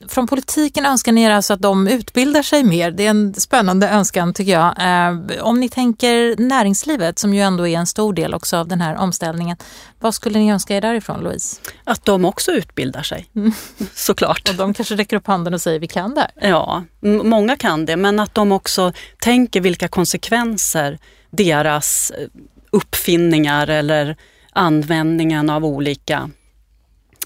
från 0.09 0.27
politiken 0.27 0.87
önskar 0.87 1.13
ni 1.13 1.27
alltså 1.27 1.53
att 1.53 1.61
de 1.61 1.89
utbildar 1.89 2.43
sig 2.43 2.65
mer. 2.65 2.91
Det 2.91 3.07
är 3.07 3.11
en 3.11 3.35
spännande 3.35 3.89
önskan 3.89 4.35
tycker 4.35 4.53
jag. 4.53 4.75
Eh, 4.79 5.45
om 5.45 5.61
ni 5.61 5.69
tänker 5.69 6.37
näringslivet 6.37 7.19
som 7.19 7.35
ju 7.35 7.41
ändå 7.41 7.67
är 7.67 7.79
en 7.79 7.87
stor 7.87 8.13
del 8.13 8.35
också 8.35 8.57
av 8.57 8.69
den 8.69 8.81
här 8.81 8.97
omställningen. 8.97 9.57
Vad 10.01 10.15
skulle 10.15 10.39
ni 10.39 10.53
önska 10.53 10.77
er 10.77 10.81
därifrån 10.81 11.21
Louise? 11.21 11.61
Att 11.85 12.05
de 12.05 12.25
också 12.25 12.53
utbildar 12.53 13.03
sig, 13.03 13.27
mm. 13.37 13.53
såklart. 13.95 14.49
Och 14.49 14.55
de 14.55 14.75
kanske 14.75 14.95
räcker 14.95 15.17
upp 15.17 15.27
handen 15.27 15.55
och 15.55 15.61
säger 15.61 15.81
vi 15.81 15.89
kan 15.89 16.15
det? 16.15 16.31
Ja, 16.41 16.85
många 17.25 17.57
kan 17.57 17.87
det, 17.87 17.97
men 17.97 18.21
att 18.21 18.35
de 18.35 18.53
också 18.53 18.93
tänker 19.19 19.61
vilka 19.61 19.89
konsekvenser 19.89 20.99
deras 21.31 22.11
eh, 22.11 22.29
uppfinningar 22.71 23.67
eller 23.71 24.17
användningen 24.53 25.51
av 25.51 25.65
olika 25.65 26.31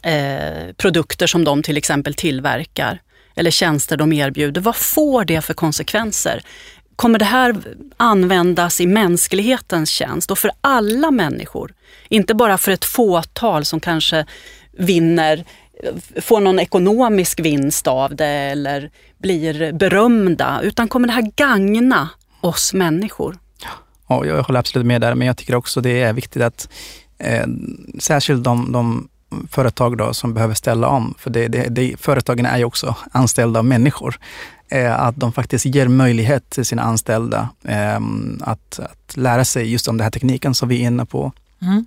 eh, 0.03 0.73
produkter 0.77 1.27
som 1.27 1.45
de 1.45 1.63
till 1.63 1.77
exempel 1.77 2.15
tillverkar 2.15 3.01
eller 3.37 3.51
tjänster 3.51 3.97
de 3.97 4.13
erbjuder. 4.13 4.61
Vad 4.61 4.77
får 4.77 5.25
det 5.25 5.41
för 5.41 5.55
konsekvenser? 5.55 6.43
Kommer 6.97 7.19
det 7.19 7.25
här 7.25 7.57
användas 7.97 8.81
i 8.81 8.87
mänsklighetens 8.87 9.91
tjänst 9.91 10.31
och 10.31 10.39
för 10.39 10.51
alla 10.61 11.11
människor? 11.11 11.75
Inte 12.09 12.35
bara 12.35 12.59
för 12.59 12.73
ett 12.73 12.85
fåtal 12.85 13.65
som 13.65 13.81
kanske 13.81 14.27
vinner, 14.73 15.45
får 16.21 16.41
någon 16.41 16.59
ekonomisk 16.59 17.41
vinst 17.41 17.87
av 17.87 18.17
det 18.17 18.27
eller 18.27 18.91
blir 19.19 19.73
berömda, 19.73 20.61
utan 20.63 20.89
kommer 20.89 21.09
det 21.09 21.15
här 21.15 21.33
gagna 21.37 22.09
oss 22.41 22.73
människor? 22.73 23.39
Ja, 24.09 24.27
jag 24.27 24.43
håller 24.43 24.61
absolut 24.61 24.87
med 24.87 25.01
där, 25.01 25.15
men 25.15 25.27
jag 25.27 25.37
tycker 25.37 25.55
också 25.55 25.81
det 25.81 26.03
är 26.03 26.13
viktigt 26.13 26.43
att 26.43 26.69
eh, 27.19 27.47
särskilt 27.99 28.45
de, 28.45 28.73
de 28.73 29.09
företag 29.51 29.99
då 29.99 30.15
som 30.15 30.35
behöver 30.35 30.55
ställa 30.55 30.89
om, 30.89 31.15
för 31.19 31.31
det, 31.31 31.49
det, 31.49 31.69
det, 31.69 31.97
företagen 32.01 32.47
är 32.47 32.59
ju 32.59 32.65
också 32.65 32.95
anställda 33.13 33.59
av 33.59 33.65
människor, 33.65 34.19
eh, 34.69 35.01
att 35.01 35.17
de 35.17 35.33
faktiskt 35.33 35.65
ger 35.65 35.89
möjlighet 35.89 36.51
till 36.51 36.65
sina 36.65 36.83
anställda 36.83 37.49
eh, 37.65 38.01
att, 38.41 38.79
att 38.79 39.17
lära 39.17 39.45
sig 39.45 39.73
just 39.73 39.89
om 39.89 39.97
den 39.97 40.05
här 40.05 40.11
tekniken 40.11 40.55
som 40.55 40.69
vi 40.69 40.83
är 40.83 40.87
inne 40.87 41.07
på. 41.07 41.33
Mm. 41.63 41.87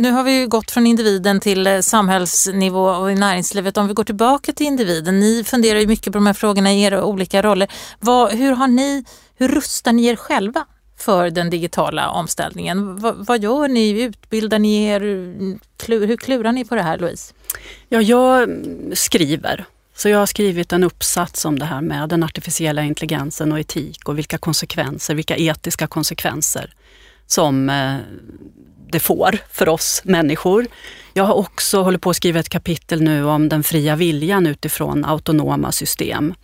Nu 0.00 0.10
har 0.10 0.24
vi 0.24 0.46
gått 0.46 0.70
från 0.70 0.86
individen 0.86 1.40
till 1.40 1.66
eh, 1.66 1.80
samhällsnivå 1.80 2.84
och 2.84 3.12
i 3.12 3.14
näringslivet. 3.14 3.76
Om 3.76 3.88
vi 3.88 3.94
går 3.94 4.04
tillbaka 4.04 4.52
till 4.52 4.66
individen, 4.66 5.20
ni 5.20 5.44
funderar 5.44 5.78
ju 5.78 5.86
mycket 5.86 6.12
på 6.12 6.18
de 6.18 6.26
här 6.26 6.34
frågorna 6.34 6.72
i 6.72 6.82
era 6.82 7.04
olika 7.04 7.42
roller. 7.42 7.72
Vad, 8.00 8.32
hur, 8.32 8.52
har 8.52 8.68
ni, 8.68 9.04
hur 9.36 9.48
rustar 9.48 9.92
ni 9.92 10.06
er 10.06 10.16
själva 10.16 10.64
för 10.98 11.30
den 11.30 11.50
digitala 11.50 12.10
omställningen. 12.10 12.96
V 12.96 13.12
vad 13.14 13.42
gör 13.42 13.68
ni? 13.68 14.02
Utbildar 14.02 14.58
ni 14.58 14.84
er? 14.84 15.00
hur 15.86 16.16
klurar 16.16 16.52
ni 16.52 16.64
på 16.64 16.74
det 16.74 16.82
här 16.82 16.98
Louise? 16.98 17.34
Ja, 17.88 18.00
jag 18.00 18.48
skriver. 18.94 19.64
Så 19.94 20.08
jag 20.08 20.18
har 20.18 20.26
skrivit 20.26 20.72
en 20.72 20.84
uppsats 20.84 21.44
om 21.44 21.58
det 21.58 21.64
här 21.64 21.80
med 21.80 22.08
den 22.08 22.22
artificiella 22.22 22.82
intelligensen 22.82 23.52
och 23.52 23.60
etik 23.60 24.08
och 24.08 24.18
vilka 24.18 24.38
konsekvenser, 24.38 25.14
vilka 25.14 25.36
etiska 25.36 25.86
konsekvenser 25.86 26.74
som 27.26 27.70
eh, 27.70 27.96
det 28.90 29.00
får 29.00 29.38
för 29.52 29.68
oss 29.68 30.00
människor. 30.04 30.66
Jag 31.14 31.24
har 31.24 31.34
också 31.34 31.82
hållit 31.82 32.00
på 32.00 32.10
att 32.10 32.16
skriva 32.16 32.40
ett 32.40 32.48
kapitel 32.48 33.02
nu 33.02 33.24
om 33.24 33.48
den 33.48 33.62
fria 33.62 33.96
viljan 33.96 34.46
utifrån 34.46 35.04
autonoma 35.04 35.72
system. 35.72 36.34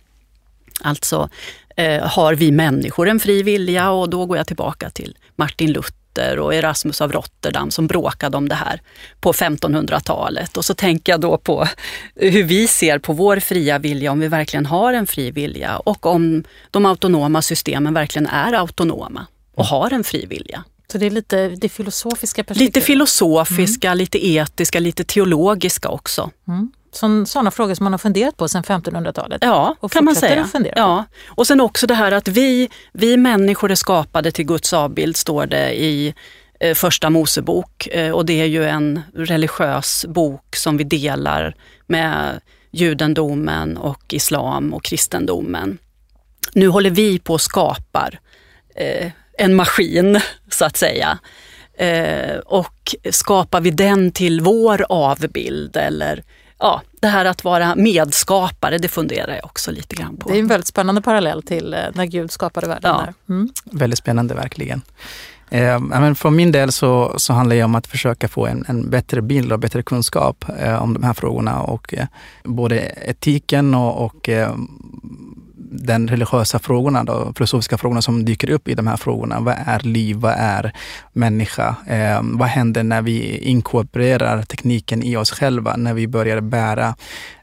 Alltså 0.81 1.29
eh, 1.75 2.07
har 2.07 2.35
vi 2.35 2.51
människor 2.51 3.09
en 3.09 3.19
fri 3.19 3.43
vilja 3.43 3.91
och 3.91 4.09
då 4.09 4.25
går 4.25 4.37
jag 4.37 4.47
tillbaka 4.47 4.89
till 4.89 5.17
Martin 5.35 5.71
Luther 5.71 6.39
och 6.39 6.53
Erasmus 6.53 7.01
av 7.01 7.11
Rotterdam 7.11 7.71
som 7.71 7.87
bråkade 7.87 8.37
om 8.37 8.49
det 8.49 8.55
här 8.55 8.81
på 9.19 9.33
1500-talet. 9.33 10.57
Och 10.57 10.65
så 10.65 10.73
tänker 10.73 11.13
jag 11.13 11.21
då 11.21 11.37
på 11.37 11.67
hur 12.15 12.43
vi 12.43 12.67
ser 12.67 12.99
på 12.99 13.13
vår 13.13 13.39
fria 13.39 13.79
vilja, 13.79 14.11
om 14.11 14.19
vi 14.19 14.27
verkligen 14.27 14.65
har 14.65 14.93
en 14.93 15.07
fri 15.07 15.31
vilja 15.31 15.77
och 15.77 16.05
om 16.05 16.43
de 16.71 16.85
autonoma 16.85 17.41
systemen 17.41 17.93
verkligen 17.93 18.27
är 18.27 18.53
autonoma 18.53 19.27
och 19.55 19.65
har 19.65 19.93
en 19.93 20.03
fri 20.03 20.25
vilja. 20.25 20.63
Så 20.91 20.97
det 20.97 21.05
är 21.05 21.11
lite 21.11 21.47
det 21.47 21.69
filosofiska 21.69 22.43
perspektivet? 22.43 22.75
Lite 22.75 22.85
filosofiska, 22.85 23.87
mm. 23.87 23.97
lite 23.97 24.27
etiska, 24.27 24.79
lite 24.79 25.03
teologiska 25.03 25.89
också. 25.89 26.31
Mm 26.47 26.71
sådana 26.95 27.51
frågor 27.51 27.73
som 27.75 27.83
man 27.83 27.93
har 27.93 27.97
funderat 27.97 28.37
på 28.37 28.47
sedan 28.47 28.63
1500-talet. 28.63 29.37
Ja, 29.41 29.75
och 29.79 29.91
kan 29.91 30.05
man 30.05 30.15
säga. 30.15 30.47
Ja. 30.75 31.05
Och 31.27 31.47
sen 31.47 31.61
också 31.61 31.87
det 31.87 31.93
här 31.93 32.11
att 32.11 32.27
vi, 32.27 32.69
vi 32.93 33.17
människor 33.17 33.71
är 33.71 33.75
skapade 33.75 34.31
till 34.31 34.45
Guds 34.45 34.73
avbild, 34.73 35.17
står 35.17 35.45
det 35.45 35.73
i 35.73 36.13
eh, 36.59 36.73
Första 36.73 37.09
Mosebok. 37.09 37.87
Eh, 37.87 38.11
och 38.11 38.25
det 38.25 38.41
är 38.41 38.45
ju 38.45 38.65
en 38.65 39.01
religiös 39.15 40.05
bok 40.07 40.55
som 40.55 40.77
vi 40.77 40.83
delar 40.83 41.55
med 41.87 42.41
judendomen 42.71 43.77
och 43.77 44.13
islam 44.13 44.73
och 44.73 44.83
kristendomen. 44.83 45.77
Nu 46.53 46.67
håller 46.67 46.89
vi 46.89 47.19
på 47.19 47.33
och 47.33 47.41
skapar 47.41 48.19
eh, 48.75 49.11
en 49.37 49.55
maskin, 49.55 50.19
så 50.49 50.65
att 50.65 50.77
säga. 50.77 51.19
Och 52.45 52.95
skapar 53.11 53.61
vi 53.61 53.71
den 53.71 54.11
till 54.11 54.41
vår 54.41 54.85
avbild 54.89 55.77
eller 55.77 56.23
ja, 56.59 56.81
det 56.99 57.07
här 57.07 57.25
att 57.25 57.43
vara 57.43 57.75
medskapare, 57.75 58.77
det 58.77 58.87
funderar 58.87 59.35
jag 59.35 59.45
också 59.45 59.71
lite 59.71 59.95
grann 59.95 60.17
på. 60.17 60.29
Det 60.29 60.35
är 60.35 60.39
en 60.39 60.47
väldigt 60.47 60.67
spännande 60.67 61.01
parallell 61.01 61.43
till 61.43 61.73
eh, 61.73 61.79
när 61.93 62.05
Gud 62.05 62.31
skapade 62.31 62.67
världen. 62.67 62.95
Ja. 62.95 63.33
Mm. 63.33 63.49
Väldigt 63.63 63.99
spännande 63.99 64.33
verkligen. 64.33 64.81
Eh, 65.49 65.79
men 65.79 66.15
för 66.15 66.29
min 66.29 66.51
del 66.51 66.71
så, 66.71 67.13
så 67.17 67.33
handlar 67.33 67.55
det 67.55 67.63
om 67.63 67.75
att 67.75 67.87
försöka 67.87 68.27
få 68.27 68.47
en, 68.47 68.65
en 68.67 68.89
bättre 68.89 69.21
bild 69.21 69.51
och 69.51 69.59
bättre 69.59 69.83
kunskap 69.83 70.45
eh, 70.59 70.83
om 70.83 70.93
de 70.93 71.03
här 71.03 71.13
frågorna 71.13 71.61
och 71.61 71.93
eh, 71.93 72.05
både 72.43 72.95
etiken 73.05 73.75
och, 73.75 74.05
och 74.05 74.29
eh, 74.29 74.55
den 75.71 76.07
religiösa 76.07 76.59
frågorna, 76.59 77.03
då, 77.03 77.33
filosofiska 77.35 77.77
frågorna 77.77 78.01
som 78.01 78.25
dyker 78.25 78.49
upp 78.49 78.67
i 78.67 78.73
de 78.73 78.87
här 78.87 78.97
frågorna. 78.97 79.39
Vad 79.39 79.55
är 79.65 79.79
liv? 79.79 80.15
Vad 80.15 80.33
är 80.37 80.73
människa? 81.13 81.75
Eh, 81.87 82.19
vad 82.23 82.47
händer 82.47 82.83
när 82.83 83.01
vi 83.01 83.37
inkorporerar 83.37 84.41
tekniken 84.41 85.03
i 85.03 85.17
oss 85.17 85.31
själva? 85.31 85.75
När 85.77 85.93
vi 85.93 86.07
börjar 86.07 86.41
bära 86.41 86.95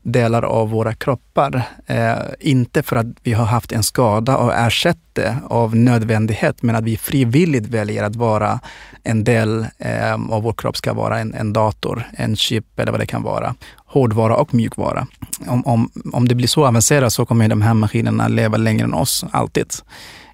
delar 0.02 0.42
av 0.42 0.70
våra 0.70 0.94
kroppar. 0.94 1.62
Eh, 1.86 2.16
inte 2.40 2.82
för 2.82 2.96
att 2.96 3.06
vi 3.22 3.32
har 3.32 3.44
haft 3.44 3.72
en 3.72 3.82
skada 3.82 4.36
och 4.36 4.54
ersätter 4.54 5.02
det 5.12 5.36
av 5.48 5.76
nödvändighet, 5.76 6.62
men 6.62 6.76
att 6.76 6.84
vi 6.84 6.96
frivilligt 6.96 7.66
väljer 7.66 8.04
att 8.04 8.16
vara 8.16 8.60
en 9.04 9.24
del 9.24 9.66
eh, 9.78 10.12
av 10.12 10.42
vår 10.42 10.52
kropp 10.52 10.76
ska 10.76 10.92
vara 10.92 11.18
en, 11.18 11.34
en 11.34 11.52
dator, 11.52 12.04
en 12.12 12.36
chip 12.36 12.80
eller 12.80 12.92
vad 12.92 13.00
det 13.00 13.06
kan 13.06 13.22
vara 13.22 13.54
hårdvara 13.92 14.36
och 14.36 14.54
mjukvara. 14.54 15.06
Om, 15.46 15.66
om, 15.66 15.90
om 16.12 16.28
det 16.28 16.34
blir 16.34 16.48
så 16.48 16.66
avancerat 16.66 17.12
så 17.12 17.26
kommer 17.26 17.48
de 17.48 17.62
här 17.62 17.74
maskinerna 17.74 18.28
leva 18.28 18.56
längre 18.56 18.84
än 18.84 18.94
oss, 18.94 19.24
alltid. 19.30 19.72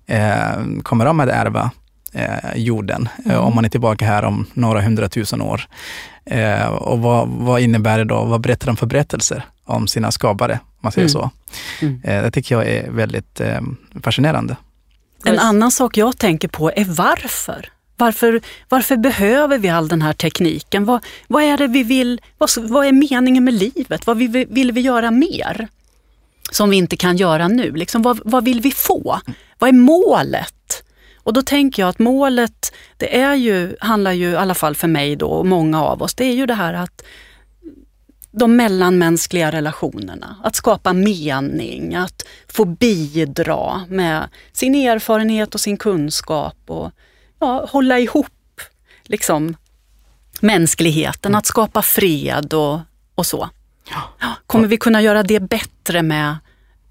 Eh, 0.07 0.83
kommer 0.83 1.05
de 1.05 1.21
att 1.21 1.29
ärva 1.29 1.71
eh, 2.12 2.57
jorden, 2.57 3.09
mm. 3.25 3.40
om 3.40 3.55
man 3.55 3.64
är 3.64 3.68
tillbaka 3.68 4.07
här 4.07 4.23
om 4.23 4.47
några 4.55 4.81
hundratusen 4.81 5.42
år. 5.42 5.62
Eh, 6.25 6.66
och 6.66 6.99
vad, 6.99 7.29
vad, 7.29 7.61
innebär 7.61 7.99
det 7.99 8.05
då? 8.05 8.25
Vad 8.25 8.40
berättar 8.40 8.66
de 8.66 8.77
för 8.77 8.87
berättelser 8.87 9.42
om 9.64 9.87
sina 9.88 10.11
skapare, 10.11 10.53
om 10.53 10.79
man 10.81 10.92
säger 10.92 11.09
mm. 11.09 11.12
så? 11.12 11.31
Mm. 11.81 12.01
Eh, 12.05 12.23
det 12.23 12.31
tycker 12.31 12.55
jag 12.55 12.68
är 12.68 12.90
väldigt 12.90 13.40
eh, 13.40 13.61
fascinerande. 14.03 14.57
En 15.25 15.38
annan 15.38 15.71
sak 15.71 15.97
jag 15.97 16.18
tänker 16.18 16.49
på 16.49 16.71
är 16.71 16.85
varför. 16.85 17.68
Varför, 17.99 18.41
varför 18.69 18.97
behöver 18.97 19.59
vi 19.59 19.69
all 19.69 19.89
den 19.89 20.03
här 20.03 20.13
tekniken? 20.13 20.85
Vad, 20.85 21.05
vad 21.27 21.43
är 21.43 21.57
det 21.57 21.67
vi 21.67 21.83
vill, 21.83 22.21
vad, 22.39 22.51
vad 22.59 22.87
är 22.87 22.93
meningen 22.93 23.45
med 23.45 23.55
livet? 23.55 24.07
Vad 24.07 24.17
vill, 24.17 24.47
vill 24.49 24.73
vi 24.73 24.81
göra 24.81 25.11
mer? 25.11 25.69
Som 26.51 26.71
vi 26.71 26.77
inte 26.77 26.97
kan 26.97 27.17
göra 27.17 27.49
nu. 27.49 27.73
Liksom, 27.73 28.03
vad, 28.03 28.21
vad 28.25 28.45
vill 28.45 28.61
vi 28.61 28.71
få? 28.71 29.21
Vad 29.59 29.69
är 29.69 29.73
målet? 29.73 30.85
Och 31.17 31.33
då 31.33 31.43
tänker 31.43 31.83
jag 31.83 31.89
att 31.89 31.99
målet, 31.99 32.73
det 32.97 33.17
är 33.17 33.35
ju, 33.35 33.77
handlar 33.81 34.13
ju, 34.13 34.31
i 34.31 34.37
alla 34.37 34.55
fall 34.55 34.75
för 34.75 34.89
mig 34.89 35.17
då 35.17 35.29
och 35.29 35.47
många 35.47 35.83
av 35.83 36.03
oss, 36.03 36.15
det 36.15 36.25
är 36.25 36.35
ju 36.35 36.47
det 36.47 36.55
här 36.55 36.75
att 36.75 37.03
de 38.31 38.57
mellanmänskliga 38.57 39.53
relationerna, 39.53 40.37
att 40.45 40.57
skapa 40.57 40.93
mening, 40.93 41.95
att 41.95 42.27
få 42.49 42.65
bidra 42.65 43.85
med 43.89 44.29
sin 44.53 44.75
erfarenhet 44.75 45.55
och 45.55 45.61
sin 45.61 45.77
kunskap 45.77 46.57
och 46.67 46.93
ja, 47.38 47.66
hålla 47.70 47.98
ihop 47.98 48.61
liksom, 49.05 49.57
mänskligheten, 50.40 51.35
att 51.35 51.46
skapa 51.46 51.83
fred 51.83 52.55
och, 52.55 52.81
och 53.14 53.27
så. 53.27 53.51
Ja, 54.20 54.35
kommer 54.46 54.68
vi 54.68 54.77
kunna 54.77 55.03
göra 55.03 55.22
det 55.22 55.40
bättre 55.40 56.03
med 56.03 56.37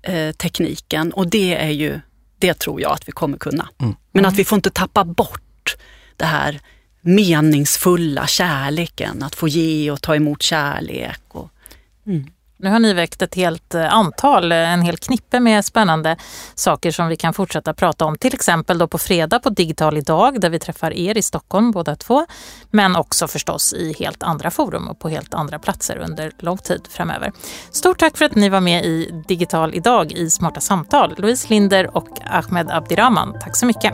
eh, 0.01 0.31
tekniken? 0.31 1.13
Och 1.13 1.27
det 1.27 1.55
är 1.55 1.69
ju, 1.69 1.99
det 2.39 2.53
tror 2.53 2.81
jag 2.81 2.91
att 2.91 3.07
vi 3.07 3.11
kommer 3.11 3.37
kunna. 3.37 3.69
Mm. 3.81 3.95
Men 4.11 4.25
att 4.25 4.35
vi 4.35 4.45
får 4.45 4.55
inte 4.55 4.69
tappa 4.69 5.03
bort 5.03 5.75
det 6.17 6.25
här 6.25 6.59
meningsfulla, 7.01 8.27
kärleken, 8.27 9.23
att 9.23 9.35
få 9.35 9.47
ge 9.47 9.91
och 9.91 10.01
ta 10.01 10.15
emot 10.15 10.41
kärlek. 10.41 11.21
Och, 11.27 11.49
mm. 12.05 12.25
Nu 12.59 12.69
har 12.69 12.79
ni 12.79 12.93
väckt 12.93 13.21
ett 13.21 13.35
helt 13.35 13.75
eh, 13.75 13.93
antal, 13.93 14.51
eh, 14.51 14.73
en 14.73 14.81
hel 14.81 14.97
knippe 14.97 15.39
med 15.39 15.65
spännande 15.65 16.17
saker 16.55 16.91
som 16.91 17.07
vi 17.07 17.15
kan 17.15 17.33
fortsätta 17.33 17.73
prata 17.73 18.05
om. 18.05 18.17
Till 18.17 18.33
exempel 18.33 18.77
då 18.77 18.87
på 18.87 18.97
fredag 18.97 19.39
på 19.39 19.49
Digital 19.49 19.97
idag 19.97 20.41
där 20.41 20.49
vi 20.49 20.59
träffar 20.59 20.93
er 20.93 21.17
i 21.17 21.21
Stockholm 21.21 21.71
båda 21.71 21.95
två. 21.95 22.25
Men 22.71 22.95
också 22.95 23.27
förstås 23.27 23.73
i 23.73 23.95
helt 23.99 24.23
andra 24.23 24.51
forum 24.51 24.87
och 24.87 24.99
på 24.99 25.09
helt 25.09 25.33
andra 25.33 25.59
platser 25.59 25.97
under 25.97 26.31
lång 26.39 26.57
tid 26.57 26.87
framöver. 26.89 27.31
Stort 27.71 27.99
tack 27.99 28.17
för 28.17 28.25
att 28.25 28.35
ni 28.35 28.49
var 28.49 28.61
med 28.61 28.85
i 28.85 29.23
Digital 29.27 29.75
idag 29.75 30.11
i 30.11 30.29
Smarta 30.29 30.61
samtal. 30.61 31.15
Louise 31.17 31.47
Linder 31.49 31.97
och 31.97 32.09
Ahmed 32.25 32.71
Abdirahman. 32.71 33.39
Tack 33.41 33.55
så 33.55 33.65
mycket. 33.65 33.93